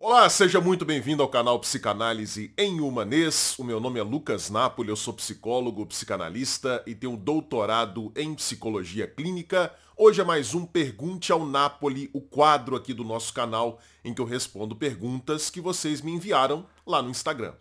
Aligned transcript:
Olá, 0.00 0.30
seja 0.30 0.60
muito 0.60 0.84
bem-vindo 0.84 1.24
ao 1.24 1.28
canal 1.28 1.58
Psicanálise 1.58 2.54
em 2.56 2.80
Humanês. 2.80 3.58
O 3.58 3.64
meu 3.64 3.80
nome 3.80 3.98
é 3.98 4.02
Lucas 4.02 4.48
Napoli, 4.48 4.90
eu 4.90 4.96
sou 4.96 5.12
psicólogo, 5.12 5.84
psicanalista 5.86 6.84
e 6.86 6.94
tenho 6.94 7.16
doutorado 7.16 8.12
em 8.14 8.32
psicologia 8.32 9.08
clínica. 9.08 9.74
Hoje 9.96 10.20
é 10.20 10.24
mais 10.24 10.54
um 10.54 10.64
Pergunte 10.64 11.32
ao 11.32 11.44
Napoli, 11.44 12.08
o 12.12 12.20
quadro 12.20 12.76
aqui 12.76 12.94
do 12.94 13.02
nosso 13.02 13.34
canal 13.34 13.80
em 14.04 14.14
que 14.14 14.20
eu 14.20 14.24
respondo 14.24 14.76
perguntas 14.76 15.50
que 15.50 15.60
vocês 15.60 16.00
me 16.00 16.12
enviaram 16.12 16.64
lá 16.86 17.02
no 17.02 17.10
Instagram. 17.10 17.54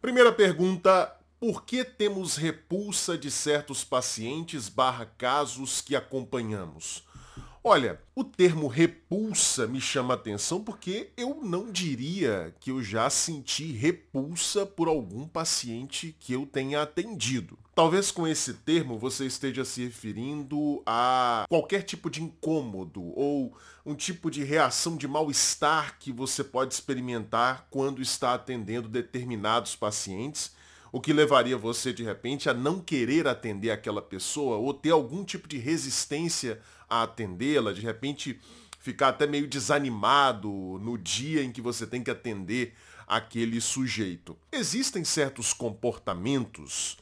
Primeira 0.00 0.32
pergunta, 0.32 1.17
por 1.40 1.64
que 1.64 1.84
temos 1.84 2.36
repulsa 2.36 3.16
de 3.16 3.30
certos 3.30 3.84
pacientes 3.84 4.68
barra 4.68 5.06
casos 5.06 5.80
que 5.80 5.94
acompanhamos? 5.94 7.06
Olha, 7.62 8.00
o 8.14 8.24
termo 8.24 8.66
repulsa 8.66 9.66
me 9.66 9.80
chama 9.80 10.14
atenção 10.14 10.62
porque 10.62 11.10
eu 11.16 11.40
não 11.42 11.70
diria 11.70 12.54
que 12.60 12.70
eu 12.70 12.82
já 12.82 13.10
senti 13.10 13.72
repulsa 13.72 14.64
por 14.64 14.88
algum 14.88 15.26
paciente 15.28 16.16
que 16.18 16.32
eu 16.32 16.46
tenha 16.46 16.82
atendido. 16.82 17.58
Talvez 17.74 18.10
com 18.10 18.26
esse 18.26 18.54
termo 18.54 18.98
você 18.98 19.26
esteja 19.26 19.64
se 19.64 19.84
referindo 19.84 20.82
a 20.86 21.44
qualquer 21.48 21.82
tipo 21.82 22.08
de 22.08 22.22
incômodo 22.22 23.02
ou 23.14 23.56
um 23.84 23.94
tipo 23.94 24.30
de 24.30 24.42
reação 24.42 24.96
de 24.96 25.06
mal-estar 25.06 25.98
que 25.98 26.10
você 26.10 26.42
pode 26.42 26.74
experimentar 26.74 27.68
quando 27.70 28.02
está 28.02 28.34
atendendo 28.34 28.88
determinados 28.88 29.76
pacientes 29.76 30.56
o 30.90 31.00
que 31.00 31.12
levaria 31.12 31.56
você 31.56 31.92
de 31.92 32.02
repente 32.02 32.48
a 32.48 32.54
não 32.54 32.80
querer 32.80 33.26
atender 33.26 33.70
aquela 33.70 34.02
pessoa 34.02 34.56
ou 34.56 34.72
ter 34.72 34.90
algum 34.90 35.24
tipo 35.24 35.46
de 35.48 35.58
resistência 35.58 36.60
a 36.88 37.02
atendê-la, 37.02 37.72
de 37.72 37.80
repente 37.80 38.40
ficar 38.80 39.08
até 39.08 39.26
meio 39.26 39.46
desanimado 39.46 40.48
no 40.48 40.96
dia 40.96 41.42
em 41.42 41.52
que 41.52 41.60
você 41.60 41.86
tem 41.86 42.02
que 42.02 42.10
atender 42.10 42.74
aquele 43.06 43.60
sujeito. 43.60 44.36
Existem 44.52 45.04
certos 45.04 45.52
comportamentos 45.52 46.98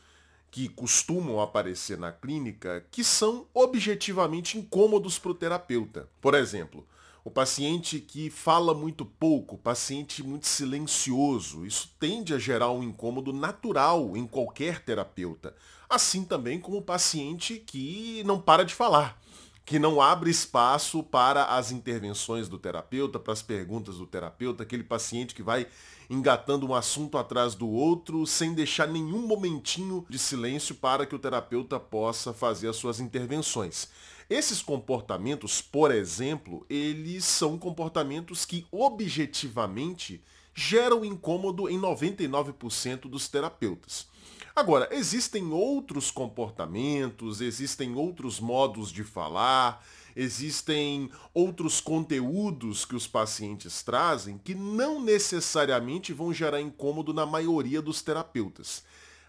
que 0.50 0.68
costumam 0.68 1.40
aparecer 1.40 1.98
na 1.98 2.10
clínica 2.10 2.84
que 2.90 3.04
são 3.04 3.46
objetivamente 3.52 4.56
incômodos 4.56 5.18
para 5.18 5.30
o 5.30 5.34
terapeuta. 5.34 6.08
Por 6.20 6.34
exemplo, 6.34 6.86
o 7.26 7.30
paciente 7.30 7.98
que 7.98 8.30
fala 8.30 8.72
muito 8.72 9.04
pouco, 9.04 9.58
paciente 9.58 10.22
muito 10.22 10.46
silencioso, 10.46 11.66
isso 11.66 11.90
tende 11.98 12.32
a 12.32 12.38
gerar 12.38 12.70
um 12.70 12.84
incômodo 12.84 13.32
natural 13.32 14.16
em 14.16 14.24
qualquer 14.24 14.78
terapeuta. 14.84 15.52
Assim 15.90 16.24
também 16.24 16.60
como 16.60 16.76
o 16.76 16.82
paciente 16.82 17.58
que 17.58 18.22
não 18.24 18.40
para 18.40 18.64
de 18.64 18.72
falar, 18.72 19.20
que 19.64 19.76
não 19.76 20.00
abre 20.00 20.30
espaço 20.30 21.02
para 21.02 21.46
as 21.46 21.72
intervenções 21.72 22.48
do 22.48 22.60
terapeuta, 22.60 23.18
para 23.18 23.32
as 23.32 23.42
perguntas 23.42 23.96
do 23.96 24.06
terapeuta, 24.06 24.62
aquele 24.62 24.84
paciente 24.84 25.34
que 25.34 25.42
vai 25.42 25.66
engatando 26.08 26.64
um 26.64 26.74
assunto 26.76 27.18
atrás 27.18 27.56
do 27.56 27.68
outro 27.68 28.24
sem 28.24 28.54
deixar 28.54 28.86
nenhum 28.86 29.26
momentinho 29.26 30.06
de 30.08 30.16
silêncio 30.16 30.76
para 30.76 31.04
que 31.04 31.16
o 31.16 31.18
terapeuta 31.18 31.80
possa 31.80 32.32
fazer 32.32 32.68
as 32.68 32.76
suas 32.76 33.00
intervenções. 33.00 33.90
Esses 34.28 34.60
comportamentos, 34.60 35.62
por 35.62 35.92
exemplo, 35.92 36.66
eles 36.68 37.24
são 37.24 37.56
comportamentos 37.56 38.44
que 38.44 38.66
objetivamente 38.72 40.20
geram 40.52 41.04
incômodo 41.04 41.68
em 41.68 41.78
99% 41.78 43.02
dos 43.02 43.28
terapeutas. 43.28 44.08
Agora, 44.54 44.88
existem 44.90 45.52
outros 45.52 46.10
comportamentos, 46.10 47.40
existem 47.40 47.94
outros 47.94 48.40
modos 48.40 48.90
de 48.90 49.04
falar, 49.04 49.84
existem 50.16 51.10
outros 51.34 51.78
conteúdos 51.78 52.86
que 52.86 52.96
os 52.96 53.06
pacientes 53.06 53.82
trazem 53.82 54.38
que 54.38 54.54
não 54.54 54.98
necessariamente 54.98 56.12
vão 56.12 56.32
gerar 56.32 56.60
incômodo 56.60 57.12
na 57.12 57.26
maioria 57.26 57.82
dos 57.82 58.00
terapeutas. 58.00 58.82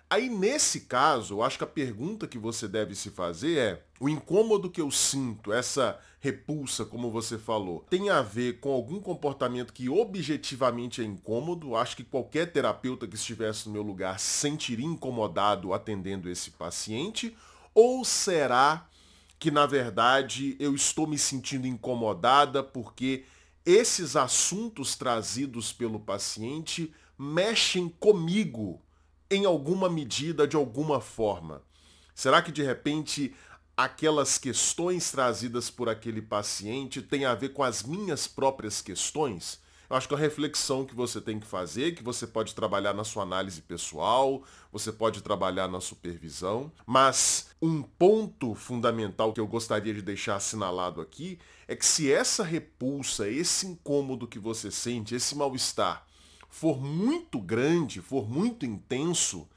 Aí 0.09 0.29
nesse 0.29 0.81
caso, 0.81 1.35
eu 1.35 1.43
acho 1.43 1.57
que 1.57 1.65
a 1.65 1.67
pergunta 1.67 2.27
que 2.27 2.37
você 2.37 2.65
deve 2.65 2.95
se 2.95 3.09
fazer 3.09 3.57
é: 3.57 3.83
o 3.99 4.07
incômodo 4.07 4.69
que 4.69 4.79
eu 4.79 4.89
sinto, 4.89 5.51
essa 5.51 5.99
repulsa, 6.19 6.85
como 6.85 7.11
você 7.11 7.37
falou, 7.37 7.85
tem 7.89 8.09
a 8.09 8.21
ver 8.21 8.59
com 8.59 8.71
algum 8.71 9.01
comportamento 9.01 9.73
que 9.73 9.89
objetivamente 9.89 11.01
é 11.01 11.03
incômodo? 11.03 11.75
Acho 11.75 11.97
que 11.97 12.05
qualquer 12.05 12.51
terapeuta 12.51 13.05
que 13.05 13.15
estivesse 13.15 13.67
no 13.67 13.73
meu 13.73 13.83
lugar 13.83 14.17
se 14.17 14.39
sentiria 14.39 14.85
incomodado 14.85 15.73
atendendo 15.73 16.29
esse 16.29 16.51
paciente? 16.51 17.35
Ou 17.73 18.05
será 18.05 18.87
que 19.37 19.51
na 19.51 19.65
verdade 19.65 20.55
eu 20.57 20.73
estou 20.73 21.05
me 21.05 21.17
sentindo 21.17 21.67
incomodada 21.67 22.63
porque 22.63 23.25
esses 23.65 24.15
assuntos 24.15 24.95
trazidos 24.95 25.73
pelo 25.73 25.99
paciente 25.99 26.93
mexem 27.17 27.89
comigo 27.89 28.81
em 29.29 29.45
alguma 29.45 29.89
medida, 29.89 30.47
de 30.47 30.55
alguma 30.55 31.01
forma? 31.01 31.61
Será 32.15 32.41
que 32.41 32.51
de 32.51 32.63
repente 32.63 33.35
aquelas 33.75 34.37
questões 34.37 35.11
trazidas 35.11 35.69
por 35.69 35.87
aquele 35.87 36.21
paciente 36.21 37.01
têm 37.01 37.25
a 37.25 37.35
ver 37.35 37.49
com 37.49 37.63
as 37.63 37.83
minhas 37.83 38.27
próprias 38.27 38.81
questões? 38.81 39.59
Eu 39.89 39.95
acho 39.95 40.07
que 40.07 40.13
é 40.13 40.17
a 40.17 40.19
reflexão 40.19 40.85
que 40.85 40.93
você 40.93 41.21
tem 41.21 41.39
que 41.39 41.47
fazer, 41.47 41.95
que 41.95 42.03
você 42.03 42.27
pode 42.27 42.53
trabalhar 42.53 42.93
na 42.93 43.05
sua 43.05 43.23
análise 43.23 43.61
pessoal, 43.61 44.43
você 44.69 44.91
pode 44.91 45.21
trabalhar 45.21 45.69
na 45.69 45.79
supervisão, 45.79 46.71
mas 46.85 47.49
um 47.61 47.81
ponto 47.81 48.53
fundamental 48.53 49.31
que 49.31 49.39
eu 49.39 49.47
gostaria 49.47 49.93
de 49.93 50.01
deixar 50.01 50.35
assinalado 50.35 50.99
aqui 50.99 51.39
é 51.67 51.75
que 51.75 51.85
se 51.85 52.11
essa 52.11 52.43
repulsa, 52.43 53.29
esse 53.29 53.65
incômodo 53.65 54.27
que 54.27 54.39
você 54.39 54.69
sente, 54.71 55.15
esse 55.15 55.35
mal-estar, 55.35 56.06
for 56.57 56.81
muito 56.81 57.39
grande, 57.39 58.01
for 58.01 58.27
muito 58.27 58.65
intenso, 58.65 59.47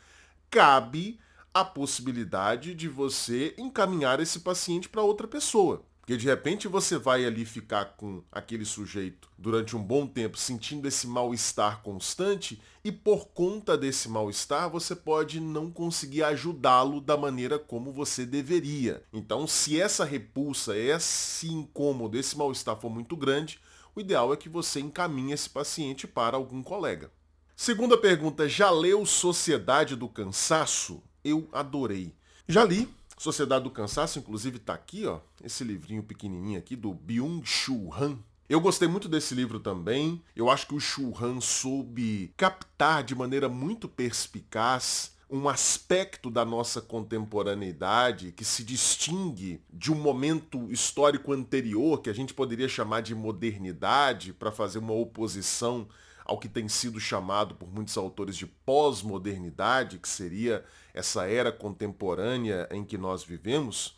cabe 0.51 1.19
a 1.53 1.65
possibilidade 1.65 2.75
de 2.75 2.89
você 2.89 3.55
encaminhar 3.57 4.21
esse 4.21 4.41
paciente 4.41 4.87
para 4.87 5.01
outra 5.01 5.27
pessoa. 5.27 5.83
Porque 6.01 6.19
de 6.19 6.27
repente 6.27 6.69
você 6.69 6.99
vai 6.99 7.25
ali 7.25 7.47
ficar 7.47 7.97
com 7.97 8.23
aquele 8.31 8.67
sujeito 8.67 9.31
durante 9.39 9.75
um 9.75 9.83
bom 9.83 10.07
tempo 10.07 10.37
sentindo 10.37 10.87
esse 10.87 11.07
mal-estar 11.07 11.81
constante 11.83 12.61
e 12.85 12.93
por 12.93 13.29
conta 13.29 13.79
desse 13.79 14.07
mal-estar 14.07 14.69
você 14.69 14.95
pode 14.95 15.41
não 15.41 15.71
conseguir 15.71 16.23
ajudá-lo 16.25 17.01
da 17.01 17.17
maneira 17.17 17.59
como 17.59 17.93
você 17.93 18.27
deveria. 18.27 19.03
Então, 19.11 19.47
se 19.47 19.81
essa 19.81 20.05
repulsa, 20.05 20.77
esse 20.77 21.49
incômodo, 21.49 22.19
esse 22.19 22.37
mal-estar 22.37 22.77
for 22.77 22.91
muito 22.91 23.17
grande, 23.17 23.59
o 24.01 24.03
ideal 24.03 24.33
é 24.33 24.37
que 24.37 24.49
você 24.49 24.81
encaminhe 24.81 25.33
esse 25.33 25.49
paciente 25.49 26.07
para 26.07 26.37
algum 26.37 26.63
colega. 26.63 27.11
Segunda 27.55 27.99
pergunta, 27.99 28.49
já 28.49 28.71
leu 28.71 29.05
Sociedade 29.05 29.95
do 29.95 30.09
Cansaço? 30.09 31.03
Eu 31.23 31.47
adorei. 31.53 32.15
Já 32.49 32.65
li. 32.65 32.89
Sociedade 33.19 33.65
do 33.65 33.71
Cansaço, 33.71 34.19
inclusive 34.19 34.57
está 34.57 34.73
aqui, 34.73 35.05
ó, 35.05 35.21
esse 35.45 35.63
livrinho 35.63 36.03
pequenininho 36.03 36.59
aqui 36.59 36.75
do 36.75 36.95
Byung-Chul 36.95 37.95
Han. 37.95 38.19
Eu 38.49 38.63
gostei 38.63 38.89
muito 38.89 39.07
desse 39.07 39.35
livro 39.35 39.61
também. 39.61 40.23
Eu 40.35 40.49
acho 40.49 40.67
que 40.67 40.75
o 40.75 40.81
Chul 40.81 41.15
Han 41.21 41.39
soube 41.43 42.33
captar 42.39 43.05
de 43.05 43.15
maneira 43.15 43.51
muito 43.51 43.87
perspicaz 43.87 45.15
um 45.31 45.49
aspecto 45.49 46.29
da 46.29 46.45
nossa 46.45 46.81
contemporaneidade 46.81 48.33
que 48.33 48.45
se 48.45 48.65
distingue 48.65 49.63
de 49.73 49.93
um 49.93 49.95
momento 49.95 50.71
histórico 50.73 51.33
anterior, 51.33 52.03
que 52.03 52.11
a 52.11 52.13
gente 52.13 52.35
poderia 52.35 52.69
chamar 52.69 53.01
de 53.01 53.15
modernidade, 53.15 54.33
para 54.33 54.51
fazer 54.51 54.81
uma 54.81 54.93
oposição 54.93 55.89
ao 56.25 56.37
que 56.37 56.49
tem 56.49 56.69
sido 56.69 56.99
chamado 56.99 57.55
por 57.55 57.73
muitos 57.73 57.97
autores 57.97 58.37
de 58.37 58.47
pós-modernidade, 58.47 59.99
que 59.99 60.09
seria 60.09 60.65
essa 60.93 61.27
era 61.27 61.53
contemporânea 61.53 62.69
em 62.73 62.85
que 62.85 62.99
nós 62.99 63.23
vivemos, 63.23 63.97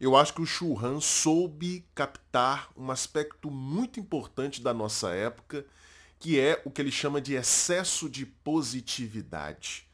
eu 0.00 0.16
acho 0.16 0.34
que 0.34 0.42
o 0.42 0.46
Churran 0.46 1.00
soube 1.00 1.84
captar 1.94 2.70
um 2.76 2.90
aspecto 2.90 3.52
muito 3.52 4.00
importante 4.00 4.60
da 4.60 4.74
nossa 4.74 5.10
época, 5.10 5.64
que 6.18 6.40
é 6.40 6.60
o 6.64 6.72
que 6.72 6.82
ele 6.82 6.90
chama 6.90 7.20
de 7.20 7.34
excesso 7.34 8.10
de 8.10 8.26
positividade. 8.26 9.91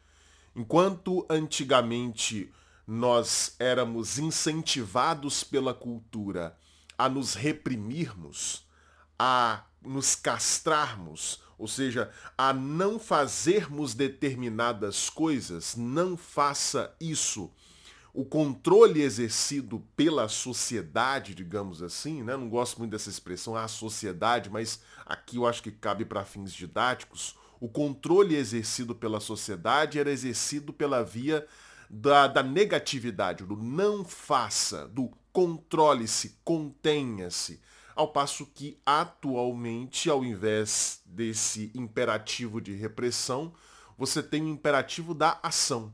Enquanto 0.59 1.25
antigamente 1.31 2.53
nós 2.85 3.55
éramos 3.61 4.19
incentivados 4.19 5.45
pela 5.45 5.73
cultura 5.73 6.59
a 6.99 7.09
nos 7.09 7.35
reprimirmos, 7.35 8.67
a 9.17 9.63
nos 9.81 10.17
castrarmos, 10.17 11.41
ou 11.57 11.69
seja, 11.69 12.11
a 12.37 12.53
não 12.53 12.99
fazermos 12.99 13.95
determinadas 13.95 15.09
coisas, 15.09 15.77
não 15.77 16.17
faça 16.17 16.93
isso. 17.01 17.53
O 18.13 18.25
controle 18.25 19.01
exercido 19.01 19.87
pela 19.95 20.27
sociedade, 20.27 21.37
digamos 21.37 21.85
assim, 21.85 22.25
né? 22.25 22.37
não 22.37 22.49
gosto 22.49 22.79
muito 22.79 22.91
dessa 22.91 23.09
expressão, 23.11 23.55
a 23.55 23.69
sociedade, 23.69 24.51
mas 24.51 24.83
aqui 25.07 25.37
eu 25.37 25.47
acho 25.47 25.63
que 25.63 25.71
cabe 25.71 26.05
para 26.05 26.25
fins 26.25 26.53
didáticos 26.53 27.37
o 27.61 27.69
controle 27.69 28.37
exercido 28.37 28.95
pela 28.95 29.21
sociedade 29.21 29.99
era 29.99 30.11
exercido 30.11 30.73
pela 30.73 31.03
via 31.03 31.47
da, 31.91 32.27
da 32.27 32.43
negatividade, 32.43 33.45
do 33.45 33.57
não 33.57 34.05
faça, 34.05 34.87
do 34.89 35.11
controle-se, 35.33 36.39
contenha-se. 36.45 37.61
Ao 37.95 38.09
passo 38.09 38.47
que, 38.47 38.79
atualmente, 38.87 40.09
ao 40.09 40.25
invés 40.25 41.01
desse 41.05 41.73
imperativo 41.75 42.61
de 42.61 42.73
repressão, 42.73 43.53
você 43.97 44.23
tem 44.23 44.43
o 44.43 44.49
imperativo 44.49 45.13
da 45.15 45.41
ação. 45.43 45.93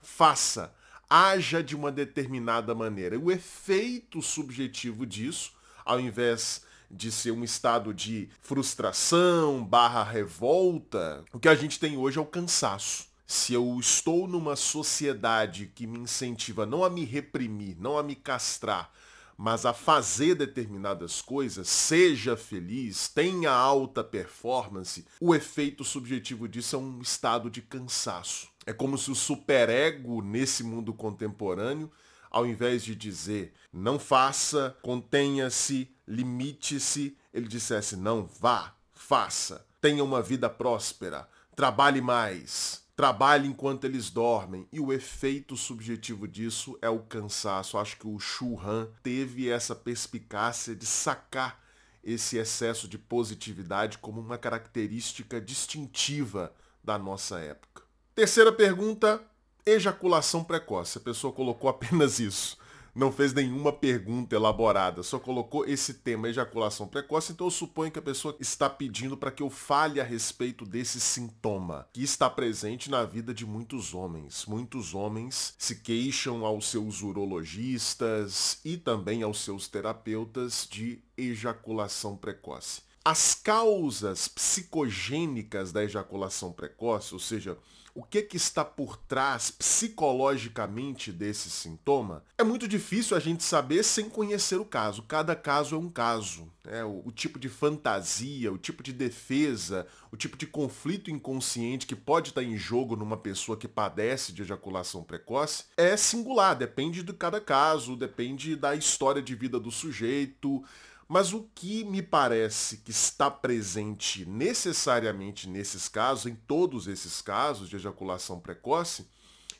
Faça, 0.00 0.74
haja 1.08 1.62
de 1.62 1.76
uma 1.76 1.92
determinada 1.92 2.74
maneira. 2.74 3.18
O 3.18 3.30
efeito 3.30 4.20
subjetivo 4.20 5.06
disso, 5.06 5.52
ao 5.84 6.00
invés 6.00 6.63
de 6.94 7.10
ser 7.10 7.32
um 7.32 7.42
estado 7.42 7.92
de 7.92 8.28
frustração 8.40 9.64
barra 9.64 10.04
revolta, 10.04 11.24
o 11.32 11.38
que 11.38 11.48
a 11.48 11.54
gente 11.54 11.78
tem 11.78 11.96
hoje 11.96 12.18
é 12.18 12.22
o 12.22 12.26
cansaço. 12.26 13.06
Se 13.26 13.52
eu 13.54 13.78
estou 13.80 14.28
numa 14.28 14.54
sociedade 14.54 15.72
que 15.74 15.86
me 15.86 15.98
incentiva 15.98 16.64
não 16.64 16.84
a 16.84 16.90
me 16.90 17.04
reprimir, 17.04 17.76
não 17.80 17.98
a 17.98 18.02
me 18.02 18.14
castrar, 18.14 18.92
mas 19.36 19.66
a 19.66 19.72
fazer 19.72 20.34
determinadas 20.34 21.20
coisas, 21.20 21.68
seja 21.68 22.36
feliz, 22.36 23.08
tenha 23.08 23.50
alta 23.50 24.04
performance, 24.04 25.04
o 25.20 25.34
efeito 25.34 25.82
subjetivo 25.82 26.48
disso 26.48 26.76
é 26.76 26.78
um 26.78 27.00
estado 27.00 27.50
de 27.50 27.60
cansaço. 27.60 28.48
É 28.66 28.72
como 28.72 28.96
se 28.96 29.10
o 29.10 29.14
superego 29.14 30.22
nesse 30.22 30.62
mundo 30.62 30.94
contemporâneo, 30.94 31.90
ao 32.34 32.44
invés 32.44 32.82
de 32.82 32.96
dizer 32.96 33.54
não 33.72 33.96
faça, 33.96 34.76
contenha-se, 34.82 35.88
limite-se, 36.06 37.16
ele 37.32 37.46
dissesse 37.46 37.96
não, 37.96 38.26
vá, 38.40 38.74
faça, 38.92 39.64
tenha 39.80 40.02
uma 40.02 40.20
vida 40.20 40.50
próspera, 40.50 41.28
trabalhe 41.54 42.00
mais, 42.00 42.82
trabalhe 42.96 43.46
enquanto 43.46 43.84
eles 43.84 44.10
dormem. 44.10 44.66
E 44.72 44.80
o 44.80 44.92
efeito 44.92 45.56
subjetivo 45.56 46.26
disso 46.26 46.76
é 46.82 46.88
o 46.88 47.00
cansaço. 47.00 47.78
Acho 47.78 47.96
que 47.98 48.06
o 48.06 48.18
Shu 48.18 48.58
Han 48.60 48.88
teve 49.02 49.48
essa 49.48 49.74
perspicácia 49.74 50.74
de 50.74 50.86
sacar 50.86 51.62
esse 52.02 52.36
excesso 52.36 52.88
de 52.88 52.98
positividade 52.98 53.98
como 53.98 54.20
uma 54.20 54.38
característica 54.38 55.40
distintiva 55.40 56.52
da 56.82 56.98
nossa 56.98 57.38
época. 57.38 57.82
Terceira 58.14 58.52
pergunta, 58.52 59.20
ejaculação 59.66 60.44
precoce. 60.44 60.98
A 60.98 61.00
pessoa 61.00 61.32
colocou 61.32 61.68
apenas 61.70 62.18
isso 62.18 62.56
não 62.94 63.10
fez 63.10 63.32
nenhuma 63.34 63.72
pergunta 63.72 64.36
elaborada, 64.36 65.02
só 65.02 65.18
colocou 65.18 65.66
esse 65.66 65.94
tema 65.94 66.28
ejaculação 66.28 66.86
precoce, 66.86 67.32
então 67.32 67.48
eu 67.48 67.50
suponho 67.50 67.90
que 67.90 67.98
a 67.98 68.02
pessoa 68.02 68.36
está 68.38 68.70
pedindo 68.70 69.16
para 69.16 69.32
que 69.32 69.42
eu 69.42 69.50
fale 69.50 70.00
a 70.00 70.04
respeito 70.04 70.64
desse 70.64 71.00
sintoma 71.00 71.88
que 71.92 72.02
está 72.02 72.30
presente 72.30 72.88
na 72.88 73.04
vida 73.04 73.34
de 73.34 73.44
muitos 73.44 73.94
homens. 73.94 74.46
Muitos 74.46 74.94
homens 74.94 75.54
se 75.58 75.76
queixam 75.76 76.44
aos 76.44 76.70
seus 76.70 77.02
urologistas 77.02 78.60
e 78.64 78.76
também 78.76 79.22
aos 79.22 79.40
seus 79.40 79.66
terapeutas 79.66 80.68
de 80.70 81.02
ejaculação 81.16 82.16
precoce. 82.16 82.82
As 83.04 83.34
causas 83.34 84.28
psicogênicas 84.28 85.72
da 85.72 85.84
ejaculação 85.84 86.52
precoce, 86.52 87.12
ou 87.12 87.20
seja, 87.20 87.58
o 87.94 88.02
que, 88.02 88.22
que 88.22 88.36
está 88.36 88.64
por 88.64 88.96
trás 88.96 89.52
psicologicamente 89.52 91.12
desse 91.12 91.48
sintoma, 91.48 92.24
é 92.36 92.42
muito 92.42 92.66
difícil 92.66 93.16
a 93.16 93.20
gente 93.20 93.44
saber 93.44 93.84
sem 93.84 94.10
conhecer 94.10 94.56
o 94.56 94.64
caso. 94.64 95.02
Cada 95.02 95.36
caso 95.36 95.76
é 95.76 95.78
um 95.78 95.88
caso. 95.88 96.52
Né? 96.64 96.82
O, 96.84 97.02
o 97.06 97.12
tipo 97.12 97.38
de 97.38 97.48
fantasia, 97.48 98.52
o 98.52 98.58
tipo 98.58 98.82
de 98.82 98.92
defesa, 98.92 99.86
o 100.10 100.16
tipo 100.16 100.36
de 100.36 100.46
conflito 100.46 101.10
inconsciente 101.10 101.86
que 101.86 101.94
pode 101.94 102.30
estar 102.30 102.42
em 102.42 102.56
jogo 102.56 102.96
numa 102.96 103.16
pessoa 103.16 103.56
que 103.56 103.68
padece 103.68 104.32
de 104.32 104.42
ejaculação 104.42 105.04
precoce 105.04 105.64
é 105.76 105.96
singular, 105.96 106.56
depende 106.56 107.02
de 107.02 107.12
cada 107.12 107.40
caso, 107.40 107.96
depende 107.96 108.56
da 108.56 108.74
história 108.74 109.22
de 109.22 109.36
vida 109.36 109.60
do 109.60 109.70
sujeito. 109.70 110.64
Mas 111.06 111.32
o 111.32 111.48
que 111.54 111.84
me 111.84 112.02
parece 112.02 112.78
que 112.78 112.90
está 112.90 113.30
presente 113.30 114.24
necessariamente 114.24 115.48
nesses 115.48 115.88
casos, 115.88 116.26
em 116.26 116.34
todos 116.34 116.86
esses 116.86 117.20
casos 117.20 117.68
de 117.68 117.76
ejaculação 117.76 118.40
precoce, 118.40 119.06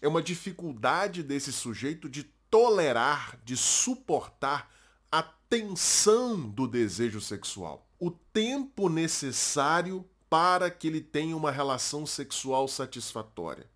é 0.01 0.09
uma 0.09 0.23
dificuldade 0.23 1.23
desse 1.23 1.53
sujeito 1.53 2.09
de 2.09 2.25
tolerar, 2.51 3.39
de 3.45 3.57
suportar 3.57 4.71
a 5.11 5.23
tensão 5.23 6.49
do 6.49 6.67
desejo 6.67 7.21
sexual. 7.21 7.87
O 7.99 8.11
tempo 8.11 8.89
necessário 8.89 10.09
para 10.29 10.71
que 10.71 10.89
ele 10.89 11.01
tenha 11.01 11.37
uma 11.37 11.51
relação 11.51 12.05
sexual 12.05 12.67
satisfatória. 12.67 13.69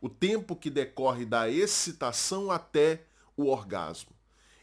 O 0.00 0.08
tempo 0.08 0.56
que 0.56 0.70
decorre 0.70 1.26
da 1.26 1.50
excitação 1.50 2.50
até 2.50 3.04
o 3.36 3.46
orgasmo. 3.46 4.10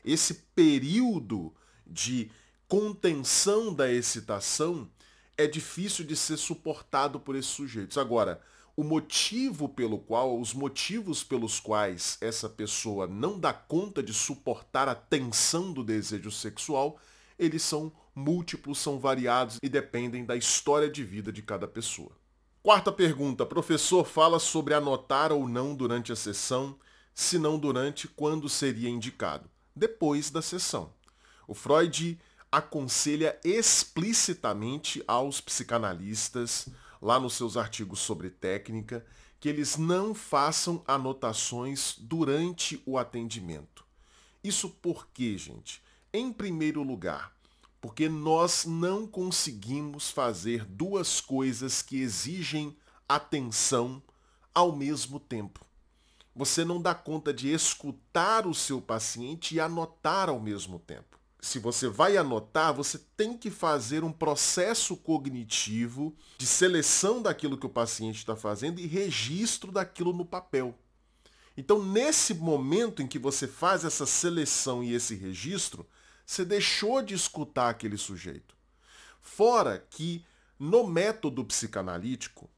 Esse 0.03 0.33
período 0.55 1.53
de 1.85 2.31
contenção 2.67 3.73
da 3.73 3.91
excitação 3.91 4.89
é 5.37 5.47
difícil 5.47 6.05
de 6.05 6.15
ser 6.15 6.37
suportado 6.37 7.19
por 7.19 7.35
esses 7.35 7.51
sujeitos. 7.51 7.97
Agora, 7.97 8.41
o 8.75 8.83
motivo 8.83 9.69
pelo 9.69 9.97
qual, 9.97 10.39
os 10.39 10.53
motivos 10.53 11.23
pelos 11.23 11.59
quais 11.59 12.17
essa 12.19 12.49
pessoa 12.49 13.07
não 13.07 13.39
dá 13.39 13.53
conta 13.53 14.03
de 14.03 14.13
suportar 14.13 14.89
a 14.89 14.95
tensão 14.95 15.71
do 15.71 15.83
desejo 15.83 16.31
sexual, 16.31 16.99
eles 17.39 17.63
são 17.63 17.91
múltiplos, 18.13 18.79
são 18.79 18.99
variados 18.99 19.57
e 19.61 19.69
dependem 19.69 20.25
da 20.25 20.35
história 20.35 20.89
de 20.89 21.03
vida 21.03 21.31
de 21.31 21.41
cada 21.41 21.67
pessoa. 21.67 22.11
Quarta 22.63 22.91
pergunta, 22.91 23.45
professor 23.45 24.05
fala 24.05 24.39
sobre 24.39 24.73
anotar 24.73 25.31
ou 25.31 25.47
não 25.47 25.75
durante 25.75 26.11
a 26.11 26.15
sessão, 26.15 26.77
se 27.13 27.37
não 27.37 27.59
durante, 27.59 28.07
quando 28.07 28.49
seria 28.49 28.89
indicado? 28.89 29.49
Depois 29.75 30.29
da 30.29 30.41
sessão. 30.41 30.91
O 31.47 31.53
Freud 31.53 32.19
aconselha 32.55 33.37
explicitamente 33.43 35.03
aos 35.05 35.41
psicanalistas, 35.41 36.69
lá 37.01 37.19
nos 37.19 37.33
seus 37.33 37.57
artigos 37.57 37.99
sobre 37.99 38.29
técnica, 38.29 39.05
que 39.41 39.49
eles 39.49 39.75
não 39.75 40.15
façam 40.15 40.81
anotações 40.87 41.95
durante 41.99 42.81
o 42.85 42.97
atendimento. 42.97 43.83
Isso 44.41 44.69
por 44.69 45.05
quê, 45.07 45.37
gente? 45.37 45.83
Em 46.13 46.31
primeiro 46.31 46.81
lugar, 46.81 47.35
porque 47.81 48.07
nós 48.07 48.63
não 48.63 49.05
conseguimos 49.05 50.09
fazer 50.09 50.63
duas 50.63 51.19
coisas 51.19 51.81
que 51.81 51.99
exigem 51.99 52.73
atenção 53.05 54.01
ao 54.53 54.73
mesmo 54.73 55.19
tempo. 55.19 55.59
Você 56.33 56.63
não 56.63 56.81
dá 56.81 56.95
conta 56.95 57.33
de 57.33 57.51
escutar 57.51 58.47
o 58.47 58.53
seu 58.53 58.81
paciente 58.81 59.55
e 59.55 59.59
anotar 59.59 60.29
ao 60.29 60.39
mesmo 60.39 60.79
tempo 60.79 61.15
se 61.45 61.59
você 61.59 61.87
vai 61.87 62.17
anotar, 62.17 62.73
você 62.73 62.97
tem 63.15 63.37
que 63.37 63.51
fazer 63.51 64.03
um 64.03 64.11
processo 64.11 64.97
cognitivo 64.97 66.15
de 66.39 66.47
seleção 66.47 67.21
daquilo 67.21 67.55
que 67.55 67.67
o 67.67 67.69
paciente 67.69 68.17
está 68.17 68.35
fazendo 68.35 68.79
e 68.79 68.87
registro 68.87 69.71
daquilo 69.71 70.11
no 70.11 70.25
papel. 70.25 70.73
Então, 71.55 71.85
nesse 71.85 72.33
momento 72.33 73.03
em 73.03 73.07
que 73.07 73.19
você 73.19 73.47
faz 73.47 73.85
essa 73.85 74.07
seleção 74.07 74.83
e 74.83 74.95
esse 74.95 75.13
registro, 75.13 75.87
você 76.25 76.43
deixou 76.43 76.99
de 77.03 77.13
escutar 77.13 77.69
aquele 77.69 77.95
sujeito. 77.95 78.55
Fora 79.21 79.85
que, 79.91 80.25
no 80.57 80.87
método 80.87 81.45
psicanalítico, 81.45 82.49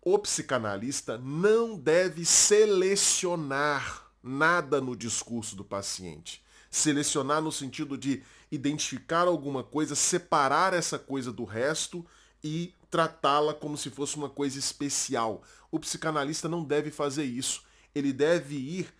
o 0.00 0.16
psicanalista 0.20 1.18
não 1.18 1.76
deve 1.76 2.24
selecionar 2.24 4.08
nada 4.22 4.80
no 4.80 4.94
discurso 4.94 5.56
do 5.56 5.64
paciente 5.64 6.40
selecionar 6.70 7.42
no 7.42 7.50
sentido 7.50 7.98
de 7.98 8.22
identificar 8.50 9.26
alguma 9.26 9.62
coisa, 9.64 9.94
separar 9.94 10.72
essa 10.72 10.98
coisa 10.98 11.32
do 11.32 11.44
resto 11.44 12.06
e 12.42 12.72
tratá-la 12.90 13.52
como 13.52 13.76
se 13.76 13.90
fosse 13.90 14.16
uma 14.16 14.28
coisa 14.28 14.58
especial. 14.58 15.42
O 15.70 15.78
psicanalista 15.78 16.48
não 16.48 16.64
deve 16.64 16.90
fazer 16.90 17.24
isso. 17.24 17.62
Ele 17.94 18.12
deve 18.12 18.56
ir 18.56 18.94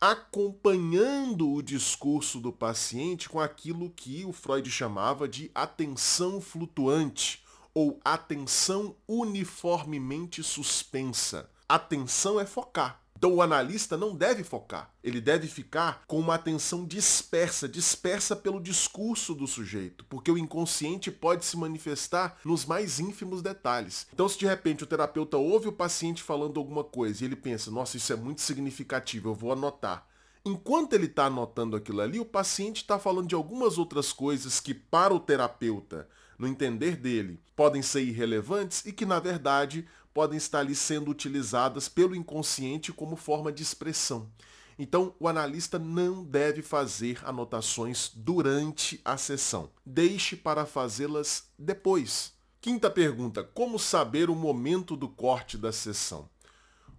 acompanhando 0.00 1.48
o 1.48 1.62
discurso 1.62 2.40
do 2.40 2.52
paciente 2.52 3.28
com 3.28 3.40
aquilo 3.40 3.90
que 3.90 4.24
o 4.24 4.32
Freud 4.32 4.68
chamava 4.68 5.28
de 5.28 5.50
atenção 5.54 6.40
flutuante 6.40 7.44
ou 7.72 8.00
atenção 8.04 8.96
uniformemente 9.06 10.42
suspensa. 10.42 11.48
Atenção 11.68 12.38
é 12.38 12.44
focar. 12.44 13.01
Então 13.22 13.34
o 13.34 13.40
analista 13.40 13.96
não 13.96 14.16
deve 14.16 14.42
focar, 14.42 14.92
ele 15.00 15.20
deve 15.20 15.46
ficar 15.46 16.02
com 16.08 16.18
uma 16.18 16.34
atenção 16.34 16.84
dispersa, 16.84 17.68
dispersa 17.68 18.34
pelo 18.34 18.60
discurso 18.60 19.32
do 19.32 19.46
sujeito, 19.46 20.04
porque 20.06 20.28
o 20.28 20.36
inconsciente 20.36 21.08
pode 21.08 21.44
se 21.44 21.56
manifestar 21.56 22.36
nos 22.44 22.66
mais 22.66 22.98
ínfimos 22.98 23.40
detalhes. 23.40 24.08
Então 24.12 24.28
se 24.28 24.36
de 24.36 24.44
repente 24.44 24.82
o 24.82 24.88
terapeuta 24.88 25.36
ouve 25.36 25.68
o 25.68 25.72
paciente 25.72 26.20
falando 26.20 26.58
alguma 26.58 26.82
coisa 26.82 27.22
e 27.22 27.28
ele 27.28 27.36
pensa, 27.36 27.70
nossa, 27.70 27.96
isso 27.96 28.12
é 28.12 28.16
muito 28.16 28.40
significativo, 28.40 29.28
eu 29.28 29.34
vou 29.36 29.52
anotar. 29.52 30.04
Enquanto 30.44 30.94
ele 30.94 31.06
está 31.06 31.26
anotando 31.26 31.76
aquilo 31.76 32.00
ali, 32.00 32.18
o 32.18 32.24
paciente 32.24 32.78
está 32.78 32.98
falando 32.98 33.28
de 33.28 33.36
algumas 33.36 33.78
outras 33.78 34.12
coisas 34.12 34.58
que 34.58 34.74
para 34.74 35.14
o 35.14 35.20
terapeuta, 35.20 36.08
no 36.36 36.48
entender 36.48 36.96
dele, 36.96 37.40
podem 37.54 37.82
ser 37.82 38.02
irrelevantes 38.02 38.84
e 38.84 38.90
que 38.90 39.06
na 39.06 39.20
verdade 39.20 39.86
podem 40.12 40.36
estar 40.36 40.60
ali 40.60 40.74
sendo 40.74 41.10
utilizadas 41.10 41.88
pelo 41.88 42.14
inconsciente 42.14 42.92
como 42.92 43.16
forma 43.16 43.52
de 43.52 43.62
expressão. 43.62 44.30
Então, 44.78 45.14
o 45.20 45.28
analista 45.28 45.78
não 45.78 46.24
deve 46.24 46.62
fazer 46.62 47.20
anotações 47.24 48.10
durante 48.14 49.00
a 49.04 49.16
sessão. 49.16 49.70
Deixe 49.84 50.34
para 50.34 50.66
fazê-las 50.66 51.48
depois. 51.58 52.32
Quinta 52.60 52.90
pergunta: 52.90 53.42
como 53.42 53.78
saber 53.78 54.30
o 54.30 54.34
momento 54.34 54.96
do 54.96 55.08
corte 55.08 55.58
da 55.58 55.72
sessão? 55.72 56.28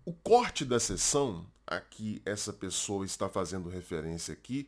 O 0.05 0.13
corte 0.13 0.65
da 0.65 0.79
sessão, 0.79 1.45
a 1.65 1.79
que 1.79 2.21
essa 2.25 2.51
pessoa 2.51 3.05
está 3.05 3.29
fazendo 3.29 3.69
referência 3.69 4.33
aqui, 4.33 4.67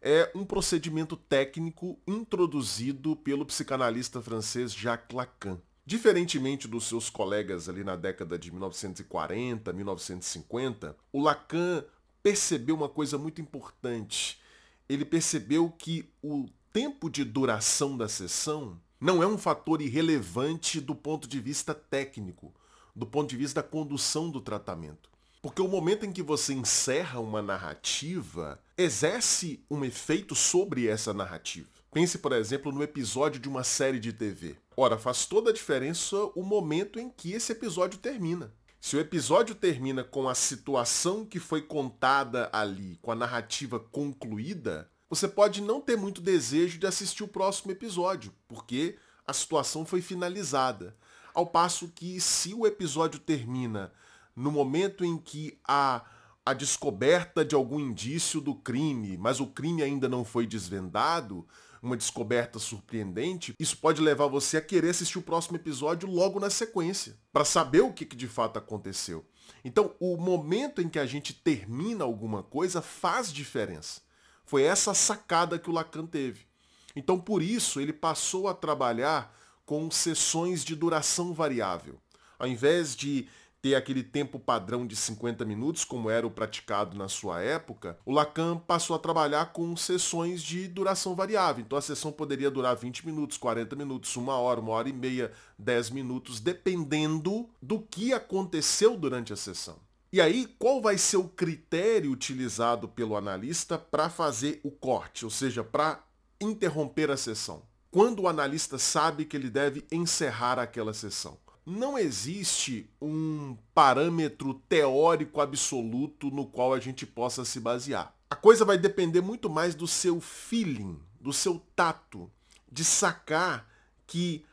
é 0.00 0.30
um 0.34 0.44
procedimento 0.44 1.16
técnico 1.16 1.98
introduzido 2.06 3.16
pelo 3.16 3.44
psicanalista 3.44 4.22
francês 4.22 4.72
Jacques 4.72 5.16
Lacan. 5.16 5.60
Diferentemente 5.86 6.66
dos 6.66 6.88
seus 6.88 7.08
colegas 7.08 7.68
ali 7.68 7.84
na 7.84 7.94
década 7.94 8.36
de 8.36 8.50
1940, 8.50 9.72
1950, 9.72 10.96
o 11.12 11.22
Lacan 11.22 11.84
percebeu 12.24 12.74
uma 12.74 12.88
coisa 12.88 13.16
muito 13.16 13.40
importante. 13.40 14.40
Ele 14.88 15.04
percebeu 15.04 15.70
que 15.70 16.10
o 16.20 16.46
tempo 16.72 17.08
de 17.08 17.24
duração 17.24 17.96
da 17.96 18.08
sessão 18.08 18.80
não 19.00 19.22
é 19.22 19.28
um 19.28 19.38
fator 19.38 19.80
irrelevante 19.80 20.80
do 20.80 20.92
ponto 20.92 21.28
de 21.28 21.38
vista 21.38 21.72
técnico, 21.72 22.52
do 22.92 23.06
ponto 23.06 23.30
de 23.30 23.36
vista 23.36 23.62
da 23.62 23.68
condução 23.68 24.28
do 24.28 24.40
tratamento. 24.40 25.08
Porque 25.40 25.62
o 25.62 25.68
momento 25.68 26.04
em 26.04 26.10
que 26.10 26.22
você 26.22 26.52
encerra 26.52 27.20
uma 27.20 27.40
narrativa 27.40 28.60
exerce 28.76 29.64
um 29.70 29.84
efeito 29.84 30.34
sobre 30.34 30.88
essa 30.88 31.14
narrativa. 31.14 31.68
Pense, 31.92 32.18
por 32.18 32.32
exemplo, 32.32 32.72
no 32.72 32.82
episódio 32.82 33.40
de 33.40 33.48
uma 33.48 33.62
série 33.62 34.00
de 34.00 34.12
TV. 34.12 34.56
Ora, 34.76 34.98
faz 34.98 35.24
toda 35.24 35.48
a 35.48 35.52
diferença 35.54 36.16
o 36.34 36.42
momento 36.42 37.00
em 37.00 37.08
que 37.08 37.32
esse 37.32 37.50
episódio 37.50 37.98
termina. 37.98 38.52
Se 38.78 38.94
o 38.94 39.00
episódio 39.00 39.54
termina 39.54 40.04
com 40.04 40.28
a 40.28 40.34
situação 40.34 41.24
que 41.24 41.40
foi 41.40 41.62
contada 41.62 42.50
ali, 42.52 42.98
com 43.00 43.10
a 43.10 43.16
narrativa 43.16 43.80
concluída, 43.80 44.90
você 45.08 45.26
pode 45.26 45.62
não 45.62 45.80
ter 45.80 45.96
muito 45.96 46.20
desejo 46.20 46.78
de 46.78 46.86
assistir 46.86 47.24
o 47.24 47.28
próximo 47.28 47.72
episódio, 47.72 48.34
porque 48.46 48.98
a 49.26 49.32
situação 49.32 49.86
foi 49.86 50.02
finalizada. 50.02 50.94
Ao 51.32 51.46
passo 51.46 51.88
que 51.88 52.20
se 52.20 52.52
o 52.52 52.66
episódio 52.66 53.18
termina 53.18 53.92
no 54.36 54.52
momento 54.52 55.06
em 55.06 55.16
que 55.16 55.58
há 55.66 56.04
a 56.46 56.54
descoberta 56.54 57.44
de 57.44 57.56
algum 57.56 57.80
indício 57.80 58.40
do 58.40 58.54
crime, 58.54 59.18
mas 59.18 59.40
o 59.40 59.48
crime 59.48 59.82
ainda 59.82 60.08
não 60.08 60.24
foi 60.24 60.46
desvendado, 60.46 61.44
uma 61.82 61.96
descoberta 61.96 62.60
surpreendente, 62.60 63.52
isso 63.58 63.76
pode 63.78 64.00
levar 64.00 64.28
você 64.28 64.56
a 64.56 64.62
querer 64.62 64.90
assistir 64.90 65.18
o 65.18 65.22
próximo 65.22 65.56
episódio 65.56 66.08
logo 66.08 66.38
na 66.38 66.48
sequência, 66.48 67.18
para 67.32 67.44
saber 67.44 67.80
o 67.80 67.92
que, 67.92 68.04
que 68.04 68.14
de 68.14 68.28
fato 68.28 68.58
aconteceu. 68.58 69.26
Então, 69.64 69.94
o 69.98 70.16
momento 70.16 70.80
em 70.80 70.88
que 70.88 71.00
a 71.00 71.06
gente 71.06 71.34
termina 71.34 72.04
alguma 72.04 72.44
coisa 72.44 72.80
faz 72.80 73.32
diferença. 73.32 74.00
Foi 74.44 74.62
essa 74.62 74.94
sacada 74.94 75.58
que 75.58 75.68
o 75.68 75.72
Lacan 75.72 76.06
teve. 76.06 76.46
Então, 76.94 77.18
por 77.18 77.42
isso, 77.42 77.80
ele 77.80 77.92
passou 77.92 78.46
a 78.46 78.54
trabalhar 78.54 79.36
com 79.64 79.90
sessões 79.90 80.64
de 80.64 80.76
duração 80.76 81.34
variável. 81.34 82.00
Ao 82.38 82.46
invés 82.46 82.94
de 82.94 83.28
ter 83.66 83.74
aquele 83.74 84.04
tempo 84.04 84.38
padrão 84.38 84.86
de 84.86 84.94
50 84.94 85.44
minutos, 85.44 85.84
como 85.84 86.08
era 86.08 86.24
o 86.24 86.30
praticado 86.30 86.96
na 86.96 87.08
sua 87.08 87.42
época, 87.42 87.98
o 88.06 88.12
Lacan 88.12 88.58
passou 88.58 88.94
a 88.94 88.98
trabalhar 88.98 89.52
com 89.52 89.76
sessões 89.76 90.40
de 90.40 90.68
duração 90.68 91.16
variável. 91.16 91.64
Então 91.64 91.76
a 91.76 91.82
sessão 91.82 92.12
poderia 92.12 92.48
durar 92.48 92.76
20 92.76 93.04
minutos, 93.04 93.36
40 93.36 93.74
minutos, 93.74 94.14
uma 94.16 94.38
hora, 94.38 94.60
uma 94.60 94.70
hora 94.70 94.88
e 94.88 94.92
meia, 94.92 95.32
10 95.58 95.90
minutos, 95.90 96.38
dependendo 96.38 97.48
do 97.60 97.80
que 97.80 98.12
aconteceu 98.12 98.96
durante 98.96 99.32
a 99.32 99.36
sessão. 99.36 99.78
E 100.12 100.20
aí, 100.20 100.46
qual 100.60 100.80
vai 100.80 100.96
ser 100.96 101.16
o 101.16 101.28
critério 101.28 102.12
utilizado 102.12 102.86
pelo 102.86 103.16
analista 103.16 103.76
para 103.76 104.08
fazer 104.08 104.60
o 104.62 104.70
corte, 104.70 105.24
ou 105.24 105.30
seja, 105.30 105.64
para 105.64 106.04
interromper 106.40 107.10
a 107.10 107.16
sessão? 107.16 107.64
Quando 107.90 108.22
o 108.22 108.28
analista 108.28 108.78
sabe 108.78 109.24
que 109.24 109.36
ele 109.36 109.50
deve 109.50 109.84
encerrar 109.90 110.60
aquela 110.60 110.94
sessão? 110.94 111.36
Não 111.66 111.98
existe 111.98 112.88
um 113.02 113.56
parâmetro 113.74 114.54
teórico 114.68 115.40
absoluto 115.40 116.30
no 116.30 116.46
qual 116.46 116.72
a 116.72 116.78
gente 116.78 117.04
possa 117.04 117.44
se 117.44 117.58
basear. 117.58 118.14
A 118.30 118.36
coisa 118.36 118.64
vai 118.64 118.78
depender 118.78 119.20
muito 119.20 119.50
mais 119.50 119.74
do 119.74 119.88
seu 119.88 120.20
feeling, 120.20 120.96
do 121.20 121.32
seu 121.32 121.60
tato, 121.74 122.30
de 122.70 122.84
sacar 122.84 123.68
que 124.06 124.44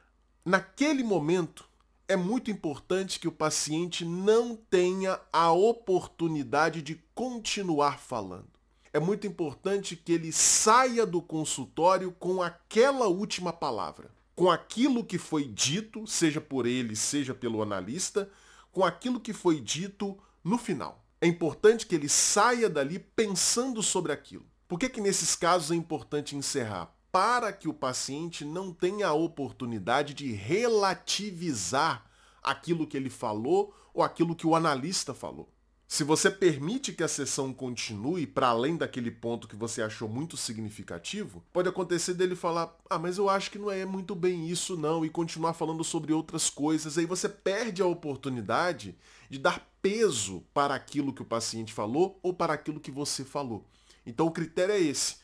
naquele 0.44 1.04
momento 1.04 1.70
é 2.08 2.16
muito 2.16 2.50
importante 2.50 3.20
que 3.20 3.28
o 3.28 3.32
paciente 3.32 4.04
não 4.04 4.56
tenha 4.56 5.20
a 5.32 5.52
oportunidade 5.52 6.82
de 6.82 7.00
continuar 7.14 8.00
falando. 8.00 8.50
É 8.92 9.00
muito 9.00 9.28
importante 9.28 9.96
que 9.96 10.14
ele 10.14 10.32
saia 10.32 11.06
do 11.06 11.22
consultório 11.22 12.12
com 12.12 12.42
aquela 12.42 13.08
última 13.08 13.54
palavra 13.54 14.12
com 14.36 14.50
aquilo 14.50 15.04
que 15.04 15.18
foi 15.18 15.46
dito, 15.46 16.08
seja 16.08 16.42
por 16.42 16.66
ele, 16.66 16.96
seja 16.96 17.34
pelo 17.34 17.62
analista, 17.62 18.30
com 18.72 18.84
aquilo 18.84 19.20
que 19.20 19.34
foi 19.34 19.60
dito 19.60 20.18
no 20.44 20.58
final. 20.58 21.06
É 21.22 21.28
importante 21.28 21.86
que 21.86 21.96
ele 21.96 22.10
saia 22.10 22.70
dali 22.70 23.00
pensando 23.00 23.82
sobre 23.82 24.12
aquilo. 24.12 24.46
Por 24.68 24.80
que, 24.80 24.90
que 24.90 25.00
nesses 25.00 25.36
casos 25.36 25.72
é 25.72 25.76
importante 25.76 26.36
encerrar? 26.36 26.94
Para 27.12 27.54
que 27.54 27.68
o 27.68 27.74
paciente 27.74 28.44
não 28.44 28.74
tenha 28.74 29.08
a 29.08 29.14
oportunidade 29.14 30.16
de 30.16 30.32
relativizar 30.32 32.10
aquilo 32.42 32.88
que 32.88 32.98
ele 32.98 33.10
falou 33.10 33.74
ou 33.94 34.02
aquilo 34.02 34.36
que 34.36 34.48
o 34.48 34.56
analista 34.56 35.14
falou. 35.14 35.53
Se 35.94 36.04
você 36.04 36.32
permite 36.32 36.92
que 36.92 37.04
a 37.04 37.08
sessão 37.08 37.54
continue 37.54 38.26
para 38.26 38.48
além 38.48 38.76
daquele 38.76 39.12
ponto 39.12 39.48
que 39.48 39.56
você 39.56 39.80
achou 39.80 40.10
muito 40.10 40.36
significativo, 40.36 41.44
pode 41.54 41.70
acontecer 41.70 42.16
dele 42.16 42.36
falar: 42.36 42.76
"Ah, 42.90 42.98
mas 42.98 43.20
eu 43.20 43.30
acho 43.30 43.52
que 43.52 43.60
não 43.60 43.70
é 43.70 43.86
muito 43.86 44.16
bem 44.16 44.50
isso 44.50 44.76
não" 44.76 45.06
e 45.06 45.10
continuar 45.12 45.54
falando 45.54 45.84
sobre 45.84 46.12
outras 46.12 46.50
coisas. 46.50 46.98
Aí 46.98 47.06
você 47.06 47.30
perde 47.30 47.84
a 47.84 47.86
oportunidade 47.86 48.98
de 49.30 49.38
dar 49.38 49.72
peso 49.84 50.44
para 50.52 50.74
aquilo 50.74 51.14
que 51.14 51.22
o 51.22 51.26
paciente 51.26 51.72
falou 51.72 52.20
ou 52.24 52.34
para 52.34 52.54
aquilo 52.54 52.80
que 52.80 52.90
você 52.90 53.24
falou. 53.24 53.64
Então 54.04 54.26
o 54.26 54.32
critério 54.32 54.74
é 54.74 54.80
esse. 54.80 55.18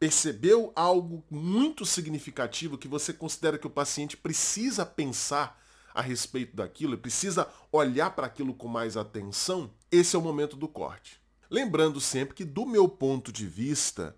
Percebeu 0.00 0.72
algo 0.74 1.22
muito 1.30 1.84
significativo 1.84 2.78
que 2.78 2.88
você 2.88 3.12
considera 3.12 3.58
que 3.58 3.66
o 3.66 3.70
paciente 3.70 4.16
precisa 4.16 4.86
pensar 4.86 5.62
a 5.94 6.02
respeito 6.02 6.56
daquilo, 6.56 6.98
precisa 6.98 7.48
olhar 7.70 8.10
para 8.10 8.26
aquilo 8.26 8.52
com 8.52 8.66
mais 8.66 8.96
atenção, 8.96 9.70
esse 9.94 10.16
é 10.16 10.18
o 10.18 10.22
momento 10.22 10.56
do 10.56 10.68
corte. 10.68 11.20
Lembrando 11.50 12.00
sempre 12.00 12.34
que, 12.34 12.44
do 12.44 12.66
meu 12.66 12.88
ponto 12.88 13.30
de 13.30 13.46
vista, 13.46 14.16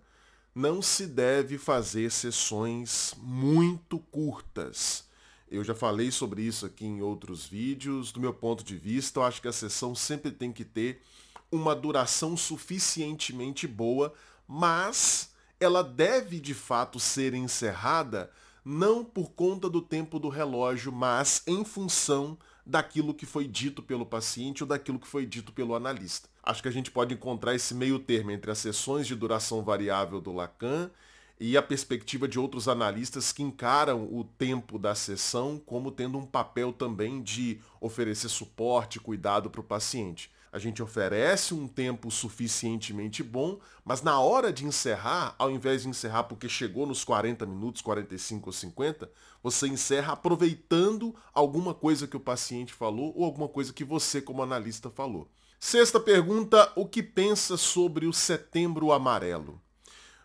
não 0.53 0.81
se 0.81 1.05
deve 1.05 1.57
fazer 1.57 2.11
sessões 2.11 3.13
muito 3.17 3.99
curtas. 3.99 5.05
Eu 5.49 5.63
já 5.63 5.75
falei 5.75 6.09
sobre 6.09 6.41
isso 6.41 6.65
aqui 6.65 6.85
em 6.85 7.01
outros 7.01 7.45
vídeos. 7.45 8.11
Do 8.11 8.19
meu 8.19 8.33
ponto 8.33 8.63
de 8.63 8.75
vista, 8.75 9.19
eu 9.19 9.23
acho 9.23 9.41
que 9.41 9.47
a 9.47 9.53
sessão 9.53 9.93
sempre 9.93 10.31
tem 10.31 10.51
que 10.51 10.65
ter 10.65 11.01
uma 11.51 11.75
duração 11.75 12.35
suficientemente 12.35 13.67
boa, 13.67 14.13
mas 14.47 15.31
ela 15.59 15.83
deve 15.83 16.39
de 16.39 16.53
fato 16.53 16.99
ser 16.99 17.33
encerrada 17.33 18.31
não 18.65 19.05
por 19.05 19.31
conta 19.31 19.69
do 19.69 19.81
tempo 19.81 20.19
do 20.19 20.27
relógio, 20.27 20.91
mas 20.91 21.41
em 21.47 21.63
função 21.63 22.37
daquilo 22.67 23.13
que 23.13 23.25
foi 23.25 23.47
dito 23.47 23.81
pelo 23.81 24.05
paciente 24.05 24.61
ou 24.61 24.67
daquilo 24.67 24.99
que 24.99 25.07
foi 25.07 25.25
dito 25.25 25.53
pelo 25.53 25.73
analista. 25.73 26.27
Acho 26.43 26.61
que 26.61 26.67
a 26.67 26.71
gente 26.71 26.91
pode 26.91 27.13
encontrar 27.13 27.55
esse 27.55 27.73
meio 27.73 27.97
termo 27.97 28.31
entre 28.31 28.51
as 28.51 28.57
sessões 28.57 29.07
de 29.07 29.15
duração 29.15 29.63
variável 29.63 30.19
do 30.19 30.33
Lacan 30.33 30.91
e 31.39 31.55
a 31.55 31.61
perspectiva 31.61 32.27
de 32.27 32.37
outros 32.37 32.67
analistas 32.67 33.31
que 33.31 33.41
encaram 33.41 34.03
o 34.11 34.25
tempo 34.37 34.77
da 34.77 34.93
sessão 34.95 35.61
como 35.65 35.91
tendo 35.91 36.17
um 36.17 36.25
papel 36.25 36.73
também 36.73 37.21
de 37.21 37.61
oferecer 37.79 38.27
suporte, 38.27 38.99
cuidado 38.99 39.49
para 39.49 39.61
o 39.61 39.63
paciente. 39.63 40.29
A 40.57 40.59
gente 40.59 40.81
oferece 40.81 41.53
um 41.53 41.67
tempo 41.67 42.09
suficientemente 42.09 43.21
bom, 43.21 43.59
mas 43.85 44.01
na 44.01 44.19
hora 44.19 44.51
de 44.51 44.65
encerrar, 44.65 45.35
ao 45.37 45.51
invés 45.51 45.83
de 45.83 45.87
encerrar 45.87 46.23
porque 46.23 46.49
chegou 46.49 46.87
nos 46.87 47.03
40 47.03 47.45
minutos, 47.45 47.79
45 47.79 48.49
ou 48.49 48.51
50, 48.51 49.11
você 49.43 49.67
encerra 49.67 50.13
aproveitando 50.13 51.13
alguma 51.31 51.75
coisa 51.75 52.07
que 52.07 52.17
o 52.17 52.19
paciente 52.19 52.73
falou 52.73 53.13
ou 53.15 53.23
alguma 53.23 53.47
coisa 53.47 53.71
que 53.71 53.83
você 53.83 54.19
como 54.19 54.41
analista 54.41 54.89
falou. 54.89 55.29
Sexta 55.59 55.99
pergunta, 55.99 56.73
o 56.75 56.87
que 56.87 57.03
pensa 57.03 57.55
sobre 57.55 58.07
o 58.07 58.11
setembro 58.11 58.91
amarelo? 58.91 59.61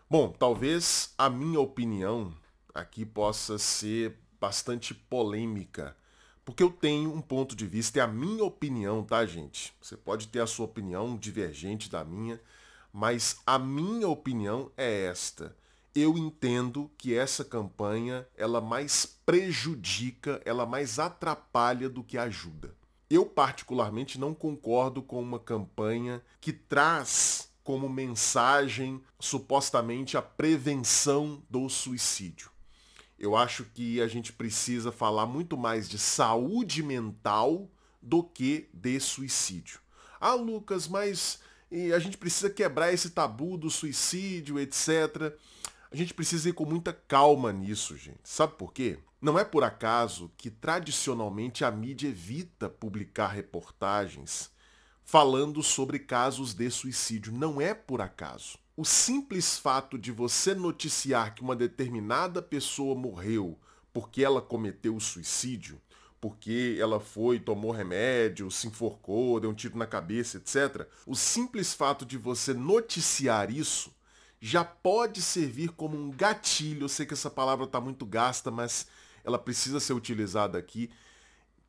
Bom, 0.09 0.29
talvez 0.31 1.13
a 1.15 1.29
minha 1.29 1.59
opinião 1.59 2.33
aqui 2.73 3.05
possa 3.05 3.59
ser 3.59 4.17
bastante 4.41 4.95
polêmica 4.95 5.95
porque 6.45 6.61
eu 6.61 6.69
tenho 6.69 7.13
um 7.13 7.21
ponto 7.21 7.55
de 7.55 7.65
vista, 7.65 7.99
é 7.99 8.01
a 8.01 8.07
minha 8.07 8.43
opinião, 8.43 9.03
tá, 9.03 9.25
gente? 9.25 9.73
Você 9.81 9.95
pode 9.95 10.27
ter 10.27 10.39
a 10.39 10.47
sua 10.47 10.65
opinião 10.65 11.15
divergente 11.17 11.89
da 11.89 12.03
minha, 12.03 12.39
mas 12.91 13.41
a 13.45 13.57
minha 13.57 14.07
opinião 14.07 14.71
é 14.75 15.05
esta. 15.05 15.55
Eu 15.95 16.17
entendo 16.17 16.89
que 16.97 17.15
essa 17.15 17.45
campanha, 17.45 18.27
ela 18.35 18.59
mais 18.59 19.05
prejudica, 19.25 20.41
ela 20.43 20.65
mais 20.65 20.99
atrapalha 20.99 21.87
do 21.87 22.03
que 22.03 22.17
ajuda. 22.17 22.75
Eu 23.09 23.25
particularmente 23.25 24.19
não 24.19 24.33
concordo 24.33 25.01
com 25.01 25.21
uma 25.21 25.39
campanha 25.39 26.21
que 26.41 26.51
traz 26.51 27.51
como 27.63 27.87
mensagem 27.87 29.01
supostamente 29.19 30.17
a 30.17 30.21
prevenção 30.21 31.41
do 31.49 31.69
suicídio. 31.69 32.52
Eu 33.23 33.37
acho 33.37 33.63
que 33.63 34.01
a 34.01 34.07
gente 34.09 34.33
precisa 34.33 34.91
falar 34.91 35.25
muito 35.25 35.55
mais 35.55 35.87
de 35.87 35.97
saúde 35.97 36.83
mental 36.83 37.69
do 38.01 38.21
que 38.21 38.67
de 38.73 38.99
suicídio. 38.99 39.79
Ah, 40.19 40.33
Lucas, 40.33 40.89
mas 40.89 41.39
a 41.95 41.99
gente 41.99 42.17
precisa 42.17 42.49
quebrar 42.49 42.91
esse 42.91 43.11
tabu 43.11 43.57
do 43.57 43.69
suicídio, 43.69 44.59
etc. 44.59 45.33
A 45.89 45.95
gente 45.95 46.13
precisa 46.13 46.49
ir 46.49 46.53
com 46.53 46.65
muita 46.65 46.91
calma 46.91 47.53
nisso, 47.53 47.95
gente. 47.95 48.19
Sabe 48.25 48.57
por 48.57 48.73
quê? 48.73 48.99
Não 49.21 49.39
é 49.39 49.45
por 49.45 49.63
acaso 49.63 50.29
que 50.35 50.51
tradicionalmente 50.51 51.63
a 51.63 51.71
mídia 51.71 52.09
evita 52.09 52.67
publicar 52.67 53.29
reportagens 53.29 54.51
falando 55.01 55.63
sobre 55.63 55.97
casos 55.97 56.53
de 56.53 56.69
suicídio. 56.69 57.31
Não 57.31 57.61
é 57.61 57.73
por 57.73 58.01
acaso. 58.01 58.57
O 58.75 58.83
simples 58.83 59.55
fato 59.59 59.99
de 59.99 60.11
você 60.11 60.55
noticiar 60.55 61.35
que 61.35 61.43
uma 61.43 61.55
determinada 61.55 62.41
pessoa 62.41 62.95
morreu 62.95 63.59
porque 63.93 64.23
ela 64.23 64.41
cometeu 64.41 64.99
suicídio, 64.99 65.79
porque 66.19 66.75
ela 66.79 66.99
foi, 66.99 67.39
tomou 67.39 67.69
remédio, 67.69 68.49
se 68.49 68.65
enforcou, 68.65 69.39
deu 69.39 69.51
um 69.51 69.53
tiro 69.53 69.77
na 69.77 69.85
cabeça, 69.85 70.37
etc. 70.37 70.87
O 71.05 71.15
simples 71.15 71.75
fato 71.75 72.03
de 72.03 72.17
você 72.17 72.51
noticiar 72.51 73.51
isso 73.51 73.93
já 74.41 74.65
pode 74.65 75.21
servir 75.21 75.69
como 75.69 75.95
um 75.95 76.09
gatilho. 76.09 76.85
Eu 76.85 76.89
sei 76.89 77.05
que 77.05 77.13
essa 77.13 77.29
palavra 77.29 77.65
está 77.65 77.79
muito 77.79 78.07
gasta, 78.07 78.49
mas 78.49 78.87
ela 79.23 79.37
precisa 79.37 79.79
ser 79.79 79.93
utilizada 79.93 80.57
aqui. 80.57 80.89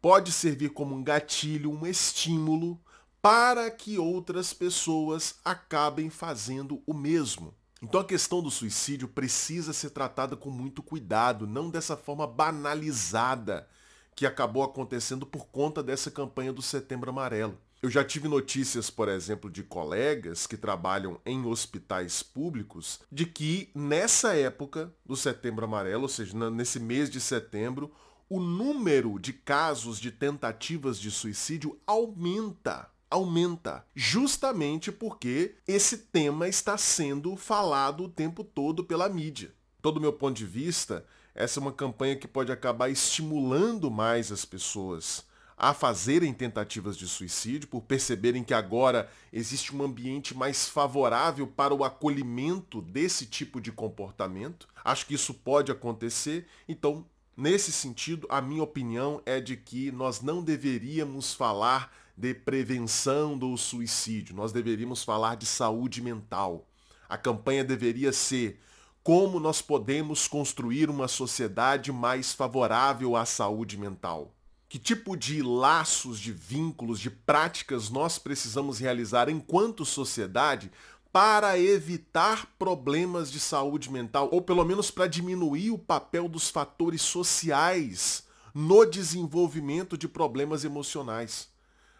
Pode 0.00 0.32
servir 0.32 0.70
como 0.70 0.94
um 0.94 1.04
gatilho, 1.04 1.70
um 1.70 1.86
estímulo 1.86 2.80
para 3.24 3.70
que 3.70 3.96
outras 3.96 4.52
pessoas 4.52 5.36
acabem 5.42 6.10
fazendo 6.10 6.82
o 6.86 6.92
mesmo. 6.92 7.54
Então 7.80 8.02
a 8.02 8.04
questão 8.04 8.42
do 8.42 8.50
suicídio 8.50 9.08
precisa 9.08 9.72
ser 9.72 9.88
tratada 9.88 10.36
com 10.36 10.50
muito 10.50 10.82
cuidado, 10.82 11.46
não 11.46 11.70
dessa 11.70 11.96
forma 11.96 12.26
banalizada 12.26 13.66
que 14.14 14.26
acabou 14.26 14.62
acontecendo 14.62 15.24
por 15.24 15.46
conta 15.46 15.82
dessa 15.82 16.10
campanha 16.10 16.52
do 16.52 16.60
Setembro 16.60 17.08
Amarelo. 17.08 17.56
Eu 17.80 17.88
já 17.88 18.04
tive 18.04 18.28
notícias, 18.28 18.90
por 18.90 19.08
exemplo, 19.08 19.50
de 19.50 19.62
colegas 19.62 20.46
que 20.46 20.58
trabalham 20.58 21.18
em 21.24 21.46
hospitais 21.46 22.22
públicos, 22.22 23.00
de 23.10 23.24
que 23.24 23.70
nessa 23.74 24.36
época 24.36 24.92
do 25.02 25.16
Setembro 25.16 25.64
Amarelo, 25.64 26.02
ou 26.02 26.08
seja, 26.10 26.50
nesse 26.50 26.78
mês 26.78 27.08
de 27.08 27.22
setembro, 27.22 27.90
o 28.28 28.38
número 28.38 29.18
de 29.18 29.32
casos 29.32 29.98
de 29.98 30.10
tentativas 30.10 31.00
de 31.00 31.10
suicídio 31.10 31.80
aumenta 31.86 32.92
aumenta, 33.14 33.86
justamente 33.94 34.90
porque 34.90 35.54
esse 35.68 35.98
tema 35.98 36.48
está 36.48 36.76
sendo 36.76 37.36
falado 37.36 38.04
o 38.04 38.08
tempo 38.08 38.42
todo 38.42 38.82
pela 38.82 39.08
mídia. 39.08 39.54
Todo 39.80 40.00
meu 40.00 40.12
ponto 40.12 40.36
de 40.36 40.44
vista, 40.44 41.06
essa 41.32 41.60
é 41.60 41.62
uma 41.62 41.72
campanha 41.72 42.16
que 42.16 42.26
pode 42.26 42.50
acabar 42.50 42.88
estimulando 42.90 43.88
mais 43.88 44.32
as 44.32 44.44
pessoas 44.44 45.24
a 45.56 45.72
fazerem 45.72 46.34
tentativas 46.34 46.96
de 46.96 47.06
suicídio, 47.06 47.68
por 47.68 47.82
perceberem 47.82 48.42
que 48.42 48.52
agora 48.52 49.08
existe 49.32 49.74
um 49.74 49.84
ambiente 49.84 50.36
mais 50.36 50.68
favorável 50.68 51.46
para 51.46 51.72
o 51.72 51.84
acolhimento 51.84 52.82
desse 52.82 53.26
tipo 53.26 53.60
de 53.60 53.70
comportamento. 53.70 54.66
Acho 54.84 55.06
que 55.06 55.14
isso 55.14 55.32
pode 55.32 55.70
acontecer, 55.70 56.48
então, 56.68 57.06
nesse 57.36 57.70
sentido, 57.70 58.26
a 58.28 58.42
minha 58.42 58.64
opinião 58.64 59.22
é 59.24 59.40
de 59.40 59.56
que 59.56 59.92
nós 59.92 60.20
não 60.20 60.42
deveríamos 60.42 61.32
falar 61.32 61.92
de 62.16 62.32
prevenção 62.32 63.36
do 63.36 63.56
suicídio, 63.56 64.34
nós 64.34 64.52
deveríamos 64.52 65.02
falar 65.02 65.36
de 65.36 65.46
saúde 65.46 66.00
mental. 66.00 66.68
A 67.08 67.16
campanha 67.16 67.64
deveria 67.64 68.12
ser 68.12 68.60
como 69.02 69.38
nós 69.38 69.60
podemos 69.60 70.26
construir 70.26 70.88
uma 70.88 71.08
sociedade 71.08 71.92
mais 71.92 72.32
favorável 72.32 73.16
à 73.16 73.26
saúde 73.26 73.76
mental. 73.76 74.34
Que 74.68 74.78
tipo 74.78 75.16
de 75.16 75.42
laços, 75.42 76.18
de 76.18 76.32
vínculos, 76.32 76.98
de 76.98 77.10
práticas 77.10 77.90
nós 77.90 78.18
precisamos 78.18 78.78
realizar 78.78 79.28
enquanto 79.28 79.84
sociedade 79.84 80.70
para 81.12 81.56
evitar 81.58 82.46
problemas 82.58 83.30
de 83.30 83.38
saúde 83.38 83.88
mental, 83.88 84.28
ou 84.32 84.42
pelo 84.42 84.64
menos 84.64 84.90
para 84.90 85.06
diminuir 85.06 85.70
o 85.70 85.78
papel 85.78 86.28
dos 86.28 86.48
fatores 86.48 87.02
sociais 87.02 88.24
no 88.52 88.84
desenvolvimento 88.84 89.96
de 89.96 90.08
problemas 90.08 90.64
emocionais. 90.64 91.53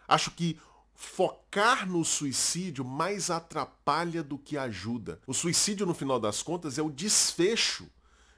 Acho 0.07 0.31
que 0.31 0.59
focar 0.93 1.87
no 1.87 2.05
suicídio 2.05 2.85
mais 2.85 3.29
atrapalha 3.29 4.23
do 4.23 4.37
que 4.37 4.57
ajuda. 4.57 5.19
O 5.27 5.33
suicídio, 5.33 5.85
no 5.85 5.93
final 5.93 6.19
das 6.19 6.41
contas, 6.41 6.77
é 6.77 6.81
o 6.81 6.89
desfecho 6.89 7.87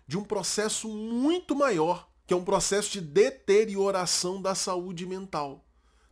de 0.08 0.18
um 0.18 0.24
processo 0.24 0.90
muito 0.90 1.56
maior, 1.56 2.10
que 2.26 2.34
é 2.34 2.38
um 2.38 2.44
processo 2.44 2.92
de 2.92 3.02
deterioração 3.02 4.42
da 4.42 4.56
saúde 4.56 5.06
mental. 5.06 5.64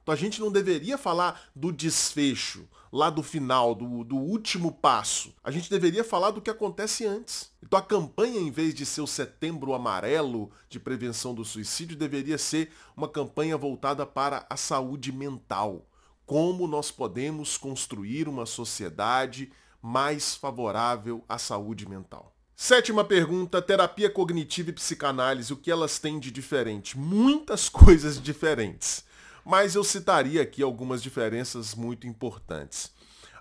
Então 0.03 0.13
a 0.13 0.17
gente 0.17 0.39
não 0.39 0.51
deveria 0.51 0.99
falar 0.99 1.49
do 1.55 1.71
desfecho, 1.71 2.69
lá 2.91 3.09
do 3.09 3.23
final, 3.23 3.73
do, 3.73 4.03
do 4.03 4.15
último 4.15 4.71
passo. 4.71 5.33
A 5.43 5.49
gente 5.49 5.69
deveria 5.69 6.03
falar 6.03 6.29
do 6.29 6.41
que 6.41 6.49
acontece 6.49 7.05
antes. 7.05 7.51
Então 7.65 7.79
a 7.79 7.81
campanha, 7.81 8.39
em 8.39 8.51
vez 8.51 8.73
de 8.75 8.85
ser 8.85 9.01
o 9.01 9.07
setembro 9.07 9.73
amarelo 9.73 10.51
de 10.69 10.79
prevenção 10.79 11.33
do 11.33 11.43
suicídio, 11.43 11.97
deveria 11.97 12.37
ser 12.37 12.71
uma 12.95 13.09
campanha 13.09 13.57
voltada 13.57 14.05
para 14.05 14.45
a 14.49 14.55
saúde 14.55 15.11
mental. 15.11 15.85
Como 16.25 16.67
nós 16.67 16.91
podemos 16.91 17.57
construir 17.57 18.27
uma 18.27 18.45
sociedade 18.45 19.51
mais 19.81 20.35
favorável 20.35 21.23
à 21.27 21.37
saúde 21.37 21.87
mental. 21.87 22.35
Sétima 22.55 23.03
pergunta, 23.03 23.61
terapia 23.61 24.09
cognitiva 24.09 24.69
e 24.69 24.73
psicanálise, 24.73 25.51
o 25.51 25.57
que 25.57 25.69
elas 25.69 25.99
têm 25.99 26.19
de 26.19 26.31
diferente? 26.31 26.97
Muitas 26.97 27.67
coisas 27.69 28.21
diferentes 28.21 29.03
mas 29.45 29.75
eu 29.75 29.83
citaria 29.83 30.41
aqui 30.41 30.63
algumas 30.63 31.03
diferenças 31.03 31.75
muito 31.75 32.07
importantes. 32.07 32.91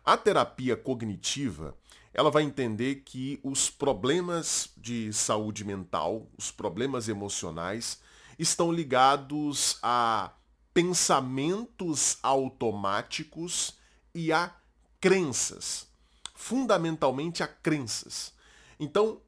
A 0.04 0.18
terapia 0.18 0.76
cognitiva, 0.76 1.74
ela 2.14 2.30
vai 2.30 2.44
entender 2.44 3.02
que 3.04 3.40
os 3.42 3.68
problemas 3.68 4.70
de 4.76 5.12
saúde 5.12 5.64
mental, 5.64 6.28
os 6.38 6.52
problemas 6.52 7.08
emocionais, 7.08 8.00
estão 8.38 8.72
ligados 8.72 9.78
a 9.82 10.30
pensamentos 10.72 12.18
automáticos 12.22 13.74
e 14.14 14.32
a 14.32 14.54
crenças, 15.00 15.88
fundamentalmente 16.34 17.42
a 17.42 17.48
crenças. 17.48 18.32
Então, 18.78 19.20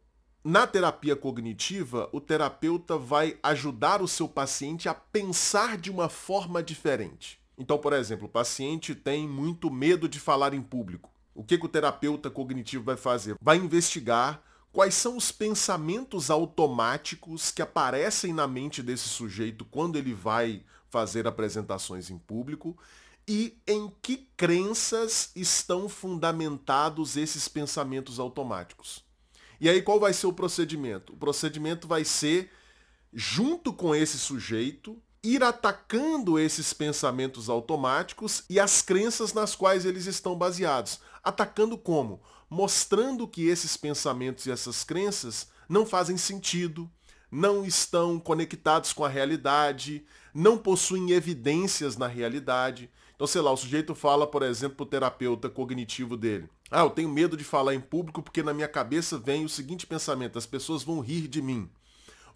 na 0.44 0.64
terapia 0.64 1.16
cognitiva, 1.16 2.08
o 2.12 2.20
terapeuta 2.20 2.96
vai 2.96 3.36
ajudar 3.42 4.00
o 4.00 4.06
seu 4.06 4.28
paciente 4.28 4.88
a 4.88 4.94
pensar 4.94 5.76
de 5.76 5.90
uma 5.90 6.08
forma 6.08 6.62
diferente. 6.62 7.40
Então, 7.58 7.78
por 7.78 7.92
exemplo, 7.92 8.26
o 8.26 8.30
paciente 8.30 8.94
tem 8.94 9.26
muito 9.26 9.72
medo 9.72 10.08
de 10.08 10.20
falar 10.20 10.54
em 10.54 10.62
público. 10.62 11.10
O 11.36 11.44
que, 11.44 11.58
que 11.58 11.66
o 11.66 11.68
terapeuta 11.68 12.30
cognitivo 12.30 12.82
vai 12.82 12.96
fazer? 12.96 13.36
Vai 13.40 13.58
investigar 13.58 14.42
quais 14.72 14.94
são 14.94 15.16
os 15.16 15.30
pensamentos 15.30 16.30
automáticos 16.30 17.50
que 17.50 17.60
aparecem 17.60 18.32
na 18.32 18.46
mente 18.46 18.82
desse 18.82 19.08
sujeito 19.08 19.64
quando 19.64 19.96
ele 19.96 20.14
vai 20.14 20.64
fazer 20.90 21.26
apresentações 21.26 22.10
em 22.10 22.18
público 22.18 22.76
e 23.28 23.58
em 23.66 23.92
que 24.00 24.28
crenças 24.36 25.30
estão 25.36 25.88
fundamentados 25.88 27.16
esses 27.16 27.48
pensamentos 27.48 28.18
automáticos. 28.18 29.04
E 29.60 29.68
aí 29.68 29.82
qual 29.82 29.98
vai 30.00 30.12
ser 30.12 30.26
o 30.26 30.32
procedimento? 30.32 31.12
O 31.12 31.16
procedimento 31.16 31.88
vai 31.88 32.04
ser, 32.04 32.50
junto 33.12 33.72
com 33.72 33.94
esse 33.94 34.18
sujeito, 34.18 35.02
ir 35.34 35.42
atacando 35.42 36.38
esses 36.38 36.72
pensamentos 36.72 37.48
automáticos 37.48 38.44
e 38.48 38.60
as 38.60 38.80
crenças 38.80 39.32
nas 39.32 39.56
quais 39.56 39.84
eles 39.84 40.06
estão 40.06 40.36
baseados. 40.36 41.00
Atacando 41.22 41.76
como? 41.76 42.20
Mostrando 42.48 43.26
que 43.26 43.48
esses 43.48 43.76
pensamentos 43.76 44.46
e 44.46 44.52
essas 44.52 44.84
crenças 44.84 45.48
não 45.68 45.84
fazem 45.84 46.16
sentido, 46.16 46.88
não 47.30 47.64
estão 47.64 48.20
conectados 48.20 48.92
com 48.92 49.04
a 49.04 49.08
realidade, 49.08 50.06
não 50.32 50.56
possuem 50.56 51.10
evidências 51.10 51.96
na 51.96 52.06
realidade. 52.06 52.88
Então, 53.16 53.26
sei 53.26 53.40
lá, 53.40 53.50
o 53.50 53.56
sujeito 53.56 53.94
fala, 53.94 54.26
por 54.26 54.42
exemplo, 54.44 54.76
para 54.76 54.84
o 54.84 54.86
terapeuta 54.86 55.48
cognitivo 55.48 56.16
dele. 56.16 56.48
Ah, 56.70 56.82
eu 56.82 56.90
tenho 56.90 57.08
medo 57.08 57.36
de 57.36 57.42
falar 57.42 57.74
em 57.74 57.80
público 57.80 58.22
porque 58.22 58.42
na 58.42 58.54
minha 58.54 58.68
cabeça 58.68 59.18
vem 59.18 59.44
o 59.44 59.48
seguinte 59.48 59.86
pensamento, 59.86 60.38
as 60.38 60.46
pessoas 60.46 60.84
vão 60.84 61.00
rir 61.00 61.26
de 61.26 61.42
mim. 61.42 61.68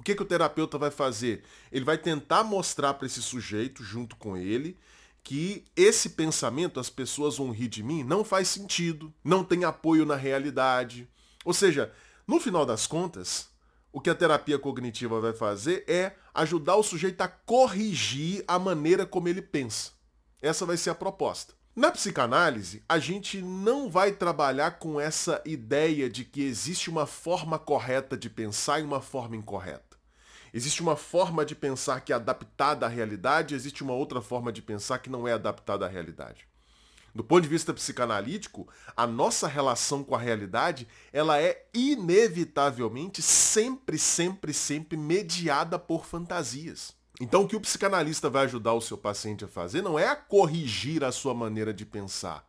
O 0.00 0.02
que, 0.02 0.14
que 0.14 0.22
o 0.22 0.24
terapeuta 0.24 0.78
vai 0.78 0.90
fazer? 0.90 1.42
Ele 1.70 1.84
vai 1.84 1.98
tentar 1.98 2.42
mostrar 2.42 2.94
para 2.94 3.06
esse 3.06 3.20
sujeito, 3.20 3.84
junto 3.84 4.16
com 4.16 4.34
ele, 4.34 4.78
que 5.22 5.62
esse 5.76 6.08
pensamento, 6.08 6.80
as 6.80 6.88
pessoas 6.88 7.36
vão 7.36 7.50
rir 7.50 7.68
de 7.68 7.82
mim, 7.82 8.02
não 8.02 8.24
faz 8.24 8.48
sentido, 8.48 9.12
não 9.22 9.44
tem 9.44 9.62
apoio 9.62 10.06
na 10.06 10.16
realidade. 10.16 11.06
Ou 11.44 11.52
seja, 11.52 11.92
no 12.26 12.40
final 12.40 12.64
das 12.64 12.86
contas, 12.86 13.50
o 13.92 14.00
que 14.00 14.08
a 14.08 14.14
terapia 14.14 14.58
cognitiva 14.58 15.20
vai 15.20 15.34
fazer 15.34 15.84
é 15.86 16.14
ajudar 16.32 16.76
o 16.76 16.82
sujeito 16.82 17.20
a 17.20 17.28
corrigir 17.28 18.42
a 18.48 18.58
maneira 18.58 19.04
como 19.04 19.28
ele 19.28 19.42
pensa. 19.42 19.92
Essa 20.40 20.64
vai 20.64 20.78
ser 20.78 20.88
a 20.88 20.94
proposta. 20.94 21.52
Na 21.76 21.90
psicanálise, 21.90 22.82
a 22.88 22.98
gente 22.98 23.42
não 23.42 23.90
vai 23.90 24.12
trabalhar 24.12 24.78
com 24.78 24.98
essa 24.98 25.42
ideia 25.44 26.08
de 26.08 26.24
que 26.24 26.40
existe 26.42 26.88
uma 26.88 27.04
forma 27.04 27.58
correta 27.58 28.16
de 28.16 28.30
pensar 28.30 28.80
e 28.80 28.82
uma 28.82 29.02
forma 29.02 29.36
incorreta. 29.36 29.89
Existe 30.52 30.82
uma 30.82 30.96
forma 30.96 31.44
de 31.44 31.54
pensar 31.54 32.00
que 32.00 32.12
é 32.12 32.16
adaptada 32.16 32.86
à 32.86 32.88
realidade, 32.88 33.54
existe 33.54 33.82
uma 33.82 33.92
outra 33.92 34.20
forma 34.20 34.52
de 34.52 34.60
pensar 34.60 34.98
que 34.98 35.10
não 35.10 35.26
é 35.26 35.32
adaptada 35.32 35.86
à 35.86 35.88
realidade. 35.88 36.48
Do 37.14 37.24
ponto 37.24 37.42
de 37.42 37.48
vista 37.48 37.74
psicanalítico, 37.74 38.68
a 38.96 39.06
nossa 39.06 39.48
relação 39.48 40.04
com 40.04 40.14
a 40.14 40.18
realidade, 40.18 40.86
ela 41.12 41.40
é 41.40 41.66
inevitavelmente 41.74 43.20
sempre, 43.20 43.98
sempre, 43.98 44.54
sempre 44.54 44.96
mediada 44.96 45.78
por 45.78 46.06
fantasias. 46.06 46.94
Então 47.20 47.42
o 47.42 47.48
que 47.48 47.56
o 47.56 47.60
psicanalista 47.60 48.30
vai 48.30 48.44
ajudar 48.44 48.72
o 48.72 48.80
seu 48.80 48.96
paciente 48.96 49.44
a 49.44 49.48
fazer 49.48 49.82
não 49.82 49.98
é 49.98 50.08
a 50.08 50.16
corrigir 50.16 51.04
a 51.04 51.12
sua 51.12 51.34
maneira 51.34 51.74
de 51.74 51.84
pensar, 51.84 52.48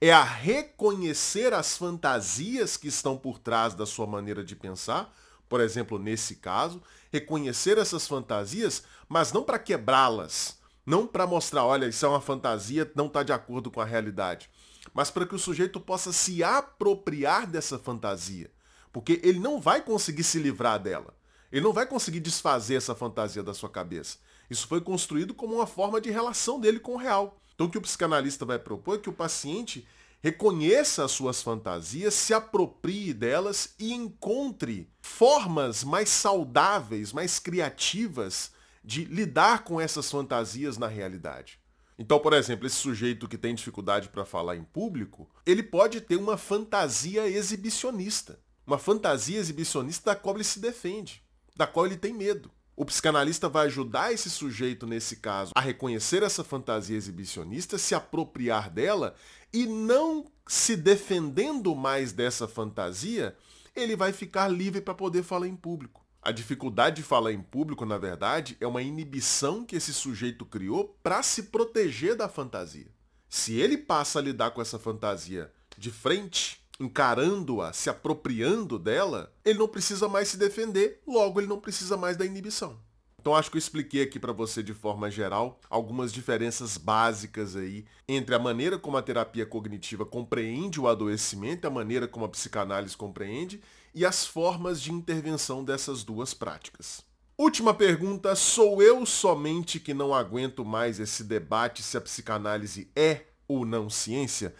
é 0.00 0.10
a 0.10 0.24
reconhecer 0.24 1.52
as 1.54 1.76
fantasias 1.76 2.76
que 2.76 2.88
estão 2.88 3.16
por 3.16 3.38
trás 3.38 3.72
da 3.72 3.86
sua 3.86 4.06
maneira 4.06 4.42
de 4.42 4.56
pensar, 4.56 5.14
por 5.50 5.60
exemplo, 5.60 5.98
nesse 5.98 6.36
caso, 6.36 6.80
reconhecer 7.12 7.76
essas 7.76 8.06
fantasias, 8.06 8.84
mas 9.08 9.32
não 9.32 9.42
para 9.42 9.58
quebrá-las, 9.58 10.56
não 10.86 11.08
para 11.08 11.26
mostrar, 11.26 11.64
olha, 11.64 11.86
isso 11.86 12.06
é 12.06 12.08
uma 12.08 12.20
fantasia, 12.20 12.90
não 12.94 13.08
está 13.08 13.24
de 13.24 13.32
acordo 13.32 13.68
com 13.68 13.80
a 13.80 13.84
realidade, 13.84 14.48
mas 14.94 15.10
para 15.10 15.26
que 15.26 15.34
o 15.34 15.38
sujeito 15.40 15.80
possa 15.80 16.12
se 16.12 16.44
apropriar 16.44 17.48
dessa 17.48 17.80
fantasia, 17.80 18.48
porque 18.92 19.20
ele 19.24 19.40
não 19.40 19.60
vai 19.60 19.82
conseguir 19.82 20.22
se 20.22 20.38
livrar 20.38 20.78
dela. 20.78 21.12
Ele 21.50 21.64
não 21.64 21.72
vai 21.72 21.84
conseguir 21.84 22.20
desfazer 22.20 22.76
essa 22.76 22.94
fantasia 22.94 23.42
da 23.42 23.52
sua 23.52 23.68
cabeça. 23.68 24.18
Isso 24.48 24.68
foi 24.68 24.80
construído 24.80 25.34
como 25.34 25.56
uma 25.56 25.66
forma 25.66 26.00
de 26.00 26.10
relação 26.10 26.60
dele 26.60 26.78
com 26.78 26.94
o 26.94 26.96
real. 26.96 27.40
Então 27.56 27.66
o 27.66 27.70
que 27.70 27.78
o 27.78 27.82
psicanalista 27.82 28.44
vai 28.44 28.58
propor 28.58 28.94
é 28.94 28.98
que 28.98 29.10
o 29.10 29.12
paciente 29.12 29.84
reconheça 30.22 31.04
as 31.04 31.10
suas 31.10 31.42
fantasias, 31.42 32.14
se 32.14 32.32
aproprie 32.34 33.12
delas 33.12 33.74
e 33.78 33.92
encontre 33.92 34.90
formas 35.00 35.82
mais 35.82 36.08
saudáveis, 36.08 37.12
mais 37.12 37.38
criativas 37.38 38.52
de 38.84 39.04
lidar 39.04 39.64
com 39.64 39.80
essas 39.80 40.10
fantasias 40.10 40.78
na 40.78 40.86
realidade. 40.86 41.58
Então, 41.98 42.18
por 42.18 42.32
exemplo, 42.32 42.66
esse 42.66 42.76
sujeito 42.76 43.28
que 43.28 43.36
tem 43.36 43.54
dificuldade 43.54 44.08
para 44.08 44.24
falar 44.24 44.56
em 44.56 44.64
público, 44.64 45.28
ele 45.44 45.62
pode 45.62 46.00
ter 46.00 46.16
uma 46.16 46.38
fantasia 46.38 47.26
exibicionista. 47.26 48.40
Uma 48.66 48.78
fantasia 48.78 49.38
exibicionista 49.38 50.10
da 50.10 50.16
qual 50.16 50.36
ele 50.36 50.44
se 50.44 50.60
defende 50.60 51.22
da 51.60 51.66
qual 51.66 51.84
ele 51.84 51.98
tem 51.98 52.14
medo. 52.14 52.50
O 52.80 52.84
psicanalista 52.86 53.46
vai 53.46 53.66
ajudar 53.66 54.10
esse 54.10 54.30
sujeito, 54.30 54.86
nesse 54.86 55.16
caso, 55.16 55.52
a 55.54 55.60
reconhecer 55.60 56.22
essa 56.22 56.42
fantasia 56.42 56.96
exibicionista, 56.96 57.76
se 57.76 57.94
apropriar 57.94 58.70
dela 58.70 59.14
e 59.52 59.66
não 59.66 60.24
se 60.46 60.78
defendendo 60.78 61.74
mais 61.74 62.10
dessa 62.10 62.48
fantasia, 62.48 63.36
ele 63.76 63.94
vai 63.94 64.14
ficar 64.14 64.48
livre 64.48 64.80
para 64.80 64.94
poder 64.94 65.22
falar 65.22 65.46
em 65.46 65.54
público. 65.54 66.02
A 66.22 66.32
dificuldade 66.32 66.96
de 66.96 67.02
falar 67.02 67.32
em 67.32 67.42
público, 67.42 67.84
na 67.84 67.98
verdade, 67.98 68.56
é 68.58 68.66
uma 68.66 68.80
inibição 68.80 69.62
que 69.62 69.76
esse 69.76 69.92
sujeito 69.92 70.46
criou 70.46 70.98
para 71.02 71.22
se 71.22 71.42
proteger 71.42 72.16
da 72.16 72.30
fantasia. 72.30 72.88
Se 73.28 73.60
ele 73.60 73.76
passa 73.76 74.20
a 74.20 74.22
lidar 74.22 74.52
com 74.52 74.62
essa 74.62 74.78
fantasia 74.78 75.52
de 75.76 75.90
frente, 75.90 76.59
encarando-a, 76.80 77.74
se 77.74 77.90
apropriando 77.90 78.78
dela, 78.78 79.30
ele 79.44 79.58
não 79.58 79.68
precisa 79.68 80.08
mais 80.08 80.28
se 80.28 80.38
defender, 80.38 81.02
logo 81.06 81.38
ele 81.38 81.46
não 81.46 81.60
precisa 81.60 81.96
mais 81.96 82.16
da 82.16 82.24
inibição. 82.24 82.80
Então 83.20 83.36
acho 83.36 83.50
que 83.50 83.58
eu 83.58 83.60
expliquei 83.60 84.02
aqui 84.02 84.18
para 84.18 84.32
você 84.32 84.62
de 84.62 84.72
forma 84.72 85.10
geral 85.10 85.60
algumas 85.68 86.10
diferenças 86.10 86.78
básicas 86.78 87.54
aí 87.54 87.84
entre 88.08 88.34
a 88.34 88.38
maneira 88.38 88.78
como 88.78 88.96
a 88.96 89.02
terapia 89.02 89.44
cognitiva 89.44 90.06
compreende 90.06 90.80
o 90.80 90.88
adoecimento, 90.88 91.66
a 91.66 91.70
maneira 91.70 92.08
como 92.08 92.24
a 92.24 92.28
psicanálise 92.30 92.96
compreende 92.96 93.60
e 93.94 94.06
as 94.06 94.26
formas 94.26 94.80
de 94.80 94.90
intervenção 94.90 95.62
dessas 95.62 96.02
duas 96.02 96.32
práticas. 96.32 97.02
Última 97.36 97.74
pergunta, 97.74 98.34
sou 98.34 98.82
eu 98.82 99.04
somente 99.04 99.78
que 99.78 99.92
não 99.92 100.14
aguento 100.14 100.64
mais 100.64 100.98
esse 100.98 101.22
debate 101.22 101.82
se 101.82 101.98
a 101.98 102.00
psicanálise 102.00 102.90
é 102.96 103.24
ou 103.46 103.66
não 103.66 103.90
ciência? 103.90 104.54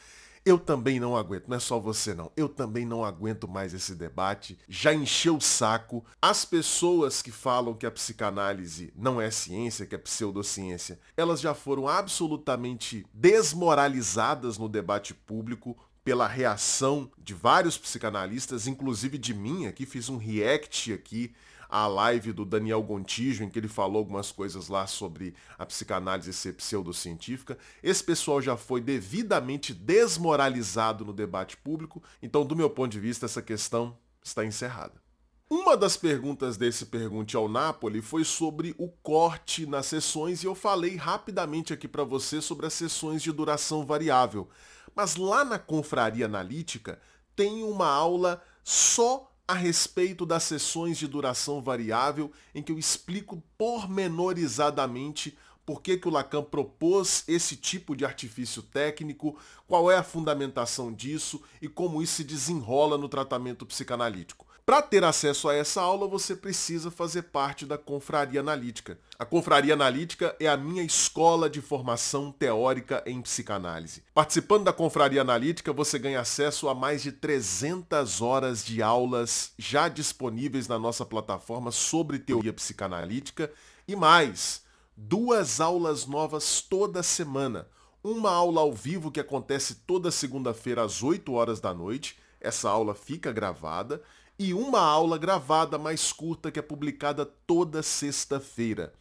Eu 0.44 0.58
também 0.58 0.98
não 0.98 1.16
aguento, 1.16 1.48
não 1.48 1.56
é 1.56 1.60
só 1.60 1.78
você 1.78 2.14
não. 2.14 2.32
Eu 2.34 2.48
também 2.48 2.86
não 2.86 3.04
aguento 3.04 3.46
mais 3.46 3.74
esse 3.74 3.94
debate. 3.94 4.58
Já 4.68 4.94
encheu 4.94 5.36
o 5.36 5.40
saco. 5.40 6.04
As 6.20 6.44
pessoas 6.46 7.20
que 7.20 7.30
falam 7.30 7.74
que 7.74 7.84
a 7.84 7.90
psicanálise 7.90 8.92
não 8.96 9.20
é 9.20 9.30
ciência, 9.30 9.84
que 9.84 9.94
é 9.94 9.98
pseudociência, 9.98 10.98
elas 11.14 11.40
já 11.40 11.54
foram 11.54 11.86
absolutamente 11.86 13.04
desmoralizadas 13.12 14.56
no 14.56 14.68
debate 14.68 15.12
público 15.12 15.76
pela 16.02 16.26
reação 16.26 17.10
de 17.18 17.34
vários 17.34 17.76
psicanalistas, 17.76 18.66
inclusive 18.66 19.18
de 19.18 19.34
mim 19.34 19.66
aqui, 19.66 19.84
fiz 19.84 20.08
um 20.08 20.16
react 20.16 20.92
aqui 20.92 21.34
a 21.70 21.86
live 21.86 22.32
do 22.32 22.44
Daniel 22.44 22.82
Gontijo, 22.82 23.44
em 23.44 23.48
que 23.48 23.58
ele 23.58 23.68
falou 23.68 23.98
algumas 23.98 24.32
coisas 24.32 24.68
lá 24.68 24.86
sobre 24.86 25.34
a 25.58 25.64
psicanálise 25.64 26.32
ser 26.32 26.54
pseudocientífica. 26.54 27.56
Esse 27.82 28.02
pessoal 28.02 28.42
já 28.42 28.56
foi 28.56 28.80
devidamente 28.80 29.72
desmoralizado 29.72 31.04
no 31.04 31.12
debate 31.12 31.56
público, 31.56 32.02
então, 32.20 32.44
do 32.44 32.56
meu 32.56 32.68
ponto 32.68 32.90
de 32.90 33.00
vista, 33.00 33.26
essa 33.26 33.40
questão 33.40 33.96
está 34.22 34.44
encerrada. 34.44 35.00
Uma 35.48 35.76
das 35.76 35.96
perguntas 35.96 36.56
desse 36.56 36.86
Pergunte 36.86 37.36
ao 37.36 37.48
Napoli 37.48 38.00
foi 38.00 38.22
sobre 38.22 38.72
o 38.78 38.88
corte 38.88 39.66
nas 39.66 39.86
sessões 39.86 40.44
e 40.44 40.46
eu 40.46 40.54
falei 40.54 40.94
rapidamente 40.94 41.72
aqui 41.72 41.88
para 41.88 42.04
você 42.04 42.40
sobre 42.40 42.66
as 42.66 42.72
sessões 42.72 43.20
de 43.20 43.32
duração 43.32 43.84
variável. 43.84 44.48
Mas 44.94 45.16
lá 45.16 45.44
na 45.44 45.58
Confraria 45.58 46.26
Analítica 46.26 47.00
tem 47.34 47.64
uma 47.64 47.88
aula 47.88 48.40
só 48.62 49.29
a 49.50 49.54
respeito 49.54 50.24
das 50.24 50.44
sessões 50.44 50.96
de 50.96 51.08
duração 51.08 51.60
variável, 51.60 52.30
em 52.54 52.62
que 52.62 52.70
eu 52.70 52.78
explico 52.78 53.42
pormenorizadamente 53.58 55.36
por 55.66 55.82
que, 55.82 55.96
que 55.96 56.06
o 56.06 56.10
Lacan 56.10 56.44
propôs 56.44 57.24
esse 57.26 57.56
tipo 57.56 57.96
de 57.96 58.04
artifício 58.04 58.62
técnico, 58.62 59.36
qual 59.66 59.90
é 59.90 59.96
a 59.96 60.04
fundamentação 60.04 60.92
disso 60.92 61.42
e 61.60 61.66
como 61.66 62.00
isso 62.00 62.14
se 62.14 62.24
desenrola 62.24 62.96
no 62.96 63.08
tratamento 63.08 63.66
psicanalítico. 63.66 64.46
Para 64.70 64.82
ter 64.82 65.02
acesso 65.02 65.48
a 65.48 65.54
essa 65.56 65.82
aula, 65.82 66.06
você 66.06 66.36
precisa 66.36 66.92
fazer 66.92 67.22
parte 67.22 67.66
da 67.66 67.76
Confraria 67.76 68.38
Analítica. 68.38 68.96
A 69.18 69.24
Confraria 69.24 69.74
Analítica 69.74 70.36
é 70.38 70.46
a 70.46 70.56
minha 70.56 70.84
escola 70.84 71.50
de 71.50 71.60
formação 71.60 72.30
teórica 72.30 73.02
em 73.04 73.20
psicanálise. 73.20 74.04
Participando 74.14 74.62
da 74.62 74.72
Confraria 74.72 75.22
Analítica, 75.22 75.72
você 75.72 75.98
ganha 75.98 76.20
acesso 76.20 76.68
a 76.68 76.74
mais 76.76 77.02
de 77.02 77.10
300 77.10 78.22
horas 78.22 78.64
de 78.64 78.80
aulas 78.80 79.50
já 79.58 79.88
disponíveis 79.88 80.68
na 80.68 80.78
nossa 80.78 81.04
plataforma 81.04 81.72
sobre 81.72 82.20
teoria 82.20 82.52
psicanalítica 82.52 83.50
e 83.88 83.96
mais, 83.96 84.62
duas 84.96 85.60
aulas 85.60 86.06
novas 86.06 86.60
toda 86.60 87.02
semana. 87.02 87.66
Uma 88.04 88.30
aula 88.30 88.60
ao 88.60 88.72
vivo 88.72 89.10
que 89.10 89.18
acontece 89.18 89.82
toda 89.84 90.12
segunda-feira 90.12 90.84
às 90.84 91.02
8 91.02 91.32
horas 91.32 91.58
da 91.58 91.74
noite. 91.74 92.16
Essa 92.40 92.70
aula 92.70 92.94
fica 92.94 93.32
gravada 93.32 94.00
e 94.40 94.52
uma 94.54 94.80
aula 94.80 95.18
gravada 95.18 95.76
mais 95.76 96.14
curta 96.14 96.50
que 96.50 96.58
é 96.58 96.62
publicada 96.62 97.26
toda 97.26 97.82
sexta-feira. 97.82 98.94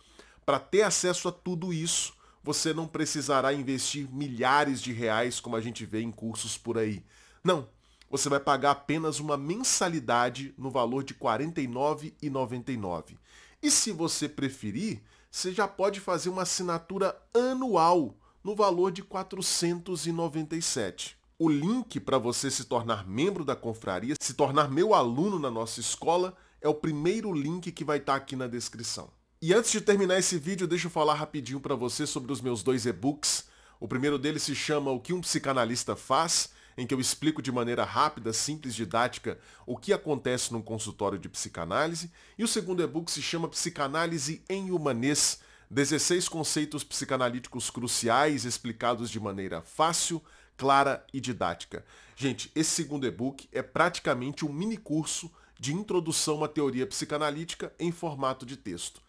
Para 0.46 0.60
ter 0.60 0.82
acesso 0.82 1.30
a 1.30 1.32
tudo 1.32 1.72
isso, 1.72 2.14
você 2.44 2.74
não 2.74 2.86
precisará 2.86 3.54
investir 3.54 4.06
milhares 4.12 4.82
de 4.82 4.92
reais 4.92 5.40
como 5.40 5.56
a 5.56 5.62
gente 5.62 5.86
vê 5.86 6.02
em 6.02 6.12
cursos 6.12 6.58
por 6.58 6.78
aí. 6.78 7.06
Não, 7.42 7.70
você 8.12 8.28
vai 8.28 8.42
pagar 8.42 8.72
apenas 8.72 9.22
uma 9.22 9.38
mensalidade 9.38 10.54
no 10.58 10.70
valor 10.70 11.06
de 11.06 11.14
R$ 11.14 11.22
49,99. 11.22 13.18
E 13.64 13.72
se 13.72 13.94
você 13.94 14.28
preferir, 14.28 15.02
você 15.32 15.54
já 15.54 15.70
pode 15.70 16.02
fazer 16.02 16.28
uma 16.28 16.42
assinatura 16.42 17.18
anual 17.34 18.14
no 18.44 18.58
valor 18.58 18.92
de 18.92 19.04
R$ 19.04 19.08
497. 19.08 21.18
O 21.42 21.48
link 21.48 22.02
para 22.02 22.18
você 22.18 22.52
se 22.52 22.66
tornar 22.66 23.08
membro 23.08 23.46
da 23.46 23.56
confraria, 23.56 24.14
se 24.20 24.34
tornar 24.34 24.70
meu 24.70 24.94
aluno 24.94 25.40
na 25.40 25.50
nossa 25.50 25.80
escola, 25.80 26.36
é 26.60 26.68
o 26.68 26.74
primeiro 26.74 27.32
link 27.32 27.72
que 27.72 27.86
vai 27.86 27.98
estar 27.98 28.12
tá 28.12 28.18
aqui 28.18 28.36
na 28.36 28.46
descrição. 28.46 29.10
E 29.42 29.54
antes 29.54 29.72
de 29.72 29.80
terminar 29.80 30.20
esse 30.20 30.38
vídeo, 30.38 30.68
deixa 30.68 30.88
eu 30.88 30.92
falar 30.92 31.14
rapidinho 31.14 31.62
para 31.62 31.76
você 31.76 32.06
sobre 32.06 32.34
os 32.34 32.42
meus 32.42 32.62
dois 32.62 32.86
e-books. 32.86 33.46
O 33.80 33.88
primeiro 33.88 34.20
deles 34.20 34.44
se 34.44 34.54
chama 34.54 34.92
O 34.92 35.00
que 35.00 35.14
um 35.14 35.22
psicanalista 35.22 35.96
faz, 35.96 36.50
em 36.78 36.86
que 36.86 36.94
eu 36.94 37.00
explico 37.00 37.42
de 37.42 37.54
maneira 37.54 37.86
rápida, 37.86 38.34
simples, 38.34 38.76
didática 38.76 39.40
o 39.66 39.78
que 39.78 39.94
acontece 39.94 40.52
num 40.52 40.62
consultório 40.62 41.18
de 41.18 41.30
psicanálise. 41.30 42.12
E 42.38 42.44
o 42.44 42.50
segundo 42.50 42.84
e-book 42.84 43.10
se 43.10 43.22
chama 43.22 43.48
Psicanálise 43.48 44.44
em 44.50 44.72
Humanês, 44.72 45.40
16 45.72 46.28
conceitos 46.28 46.84
psicanalíticos 46.84 47.70
cruciais 47.70 48.44
explicados 48.44 49.10
de 49.10 49.22
maneira 49.22 49.62
fácil, 49.62 50.22
clara 50.60 51.06
e 51.14 51.22
didática. 51.22 51.86
Gente, 52.18 52.52
esse 52.54 52.72
segundo 52.72 53.08
e-book 53.08 53.48
é 53.50 53.62
praticamente 53.62 54.46
um 54.46 54.52
mini 54.52 54.76
curso 54.76 55.32
de 55.58 55.74
Introdução 55.74 56.44
à 56.44 56.50
Teoria 56.50 56.86
Psicanalítica 56.86 57.74
em 57.80 57.94
formato 57.94 58.46
de 58.46 58.58
texto. 58.58 59.02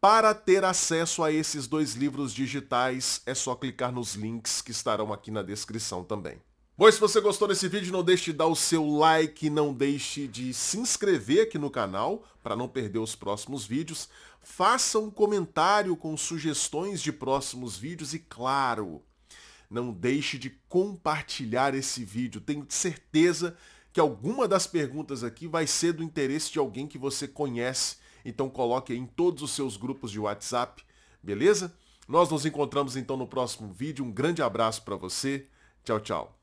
Para 0.00 0.34
ter 0.34 0.64
acesso 0.64 1.22
a 1.22 1.30
esses 1.30 1.68
dois 1.68 1.94
livros 1.94 2.34
digitais, 2.34 3.22
é 3.24 3.32
só 3.32 3.54
clicar 3.54 3.92
nos 3.92 4.16
links 4.16 4.60
que 4.60 4.72
estarão 4.72 5.12
aqui 5.12 5.30
na 5.30 5.42
descrição 5.42 6.02
também. 6.02 6.42
Bom, 6.76 6.90
se 6.90 6.98
você 6.98 7.20
gostou 7.20 7.46
desse 7.46 7.68
vídeo, 7.68 7.92
não 7.92 8.02
deixe 8.04 8.32
de 8.32 8.32
dar 8.32 8.46
o 8.46 8.56
seu 8.56 8.84
like, 8.88 9.48
não 9.48 9.72
deixe 9.72 10.26
de 10.26 10.52
se 10.52 10.78
inscrever 10.78 11.44
aqui 11.44 11.58
no 11.58 11.70
canal 11.70 12.24
para 12.42 12.56
não 12.56 12.68
perder 12.68 12.98
os 12.98 13.14
próximos 13.14 13.64
vídeos. 13.64 14.08
Faça 14.42 14.98
um 14.98 15.10
comentário 15.10 15.96
com 15.96 16.16
sugestões 16.16 17.00
de 17.00 17.12
próximos 17.12 17.76
vídeos 17.76 18.14
e, 18.14 18.18
claro, 18.18 19.02
não 19.70 19.92
deixe 19.92 20.38
de 20.38 20.50
compartilhar 20.68 21.74
esse 21.74 22.04
vídeo. 22.04 22.40
Tenho 22.40 22.66
certeza 22.68 23.56
que 23.92 24.00
alguma 24.00 24.46
das 24.46 24.66
perguntas 24.66 25.22
aqui 25.22 25.46
vai 25.46 25.66
ser 25.66 25.92
do 25.92 26.02
interesse 26.02 26.52
de 26.52 26.58
alguém 26.58 26.86
que 26.86 26.98
você 26.98 27.26
conhece. 27.26 27.96
Então 28.24 28.48
coloque 28.48 28.92
aí 28.92 28.98
em 28.98 29.06
todos 29.06 29.42
os 29.42 29.52
seus 29.52 29.76
grupos 29.76 30.10
de 30.10 30.20
WhatsApp, 30.20 30.82
beleza? 31.22 31.74
Nós 32.06 32.30
nos 32.30 32.46
encontramos 32.46 32.96
então 32.96 33.16
no 33.16 33.26
próximo 33.26 33.72
vídeo. 33.72 34.04
Um 34.04 34.12
grande 34.12 34.42
abraço 34.42 34.82
para 34.82 34.96
você. 34.96 35.46
Tchau, 35.84 36.00
tchau. 36.00 36.38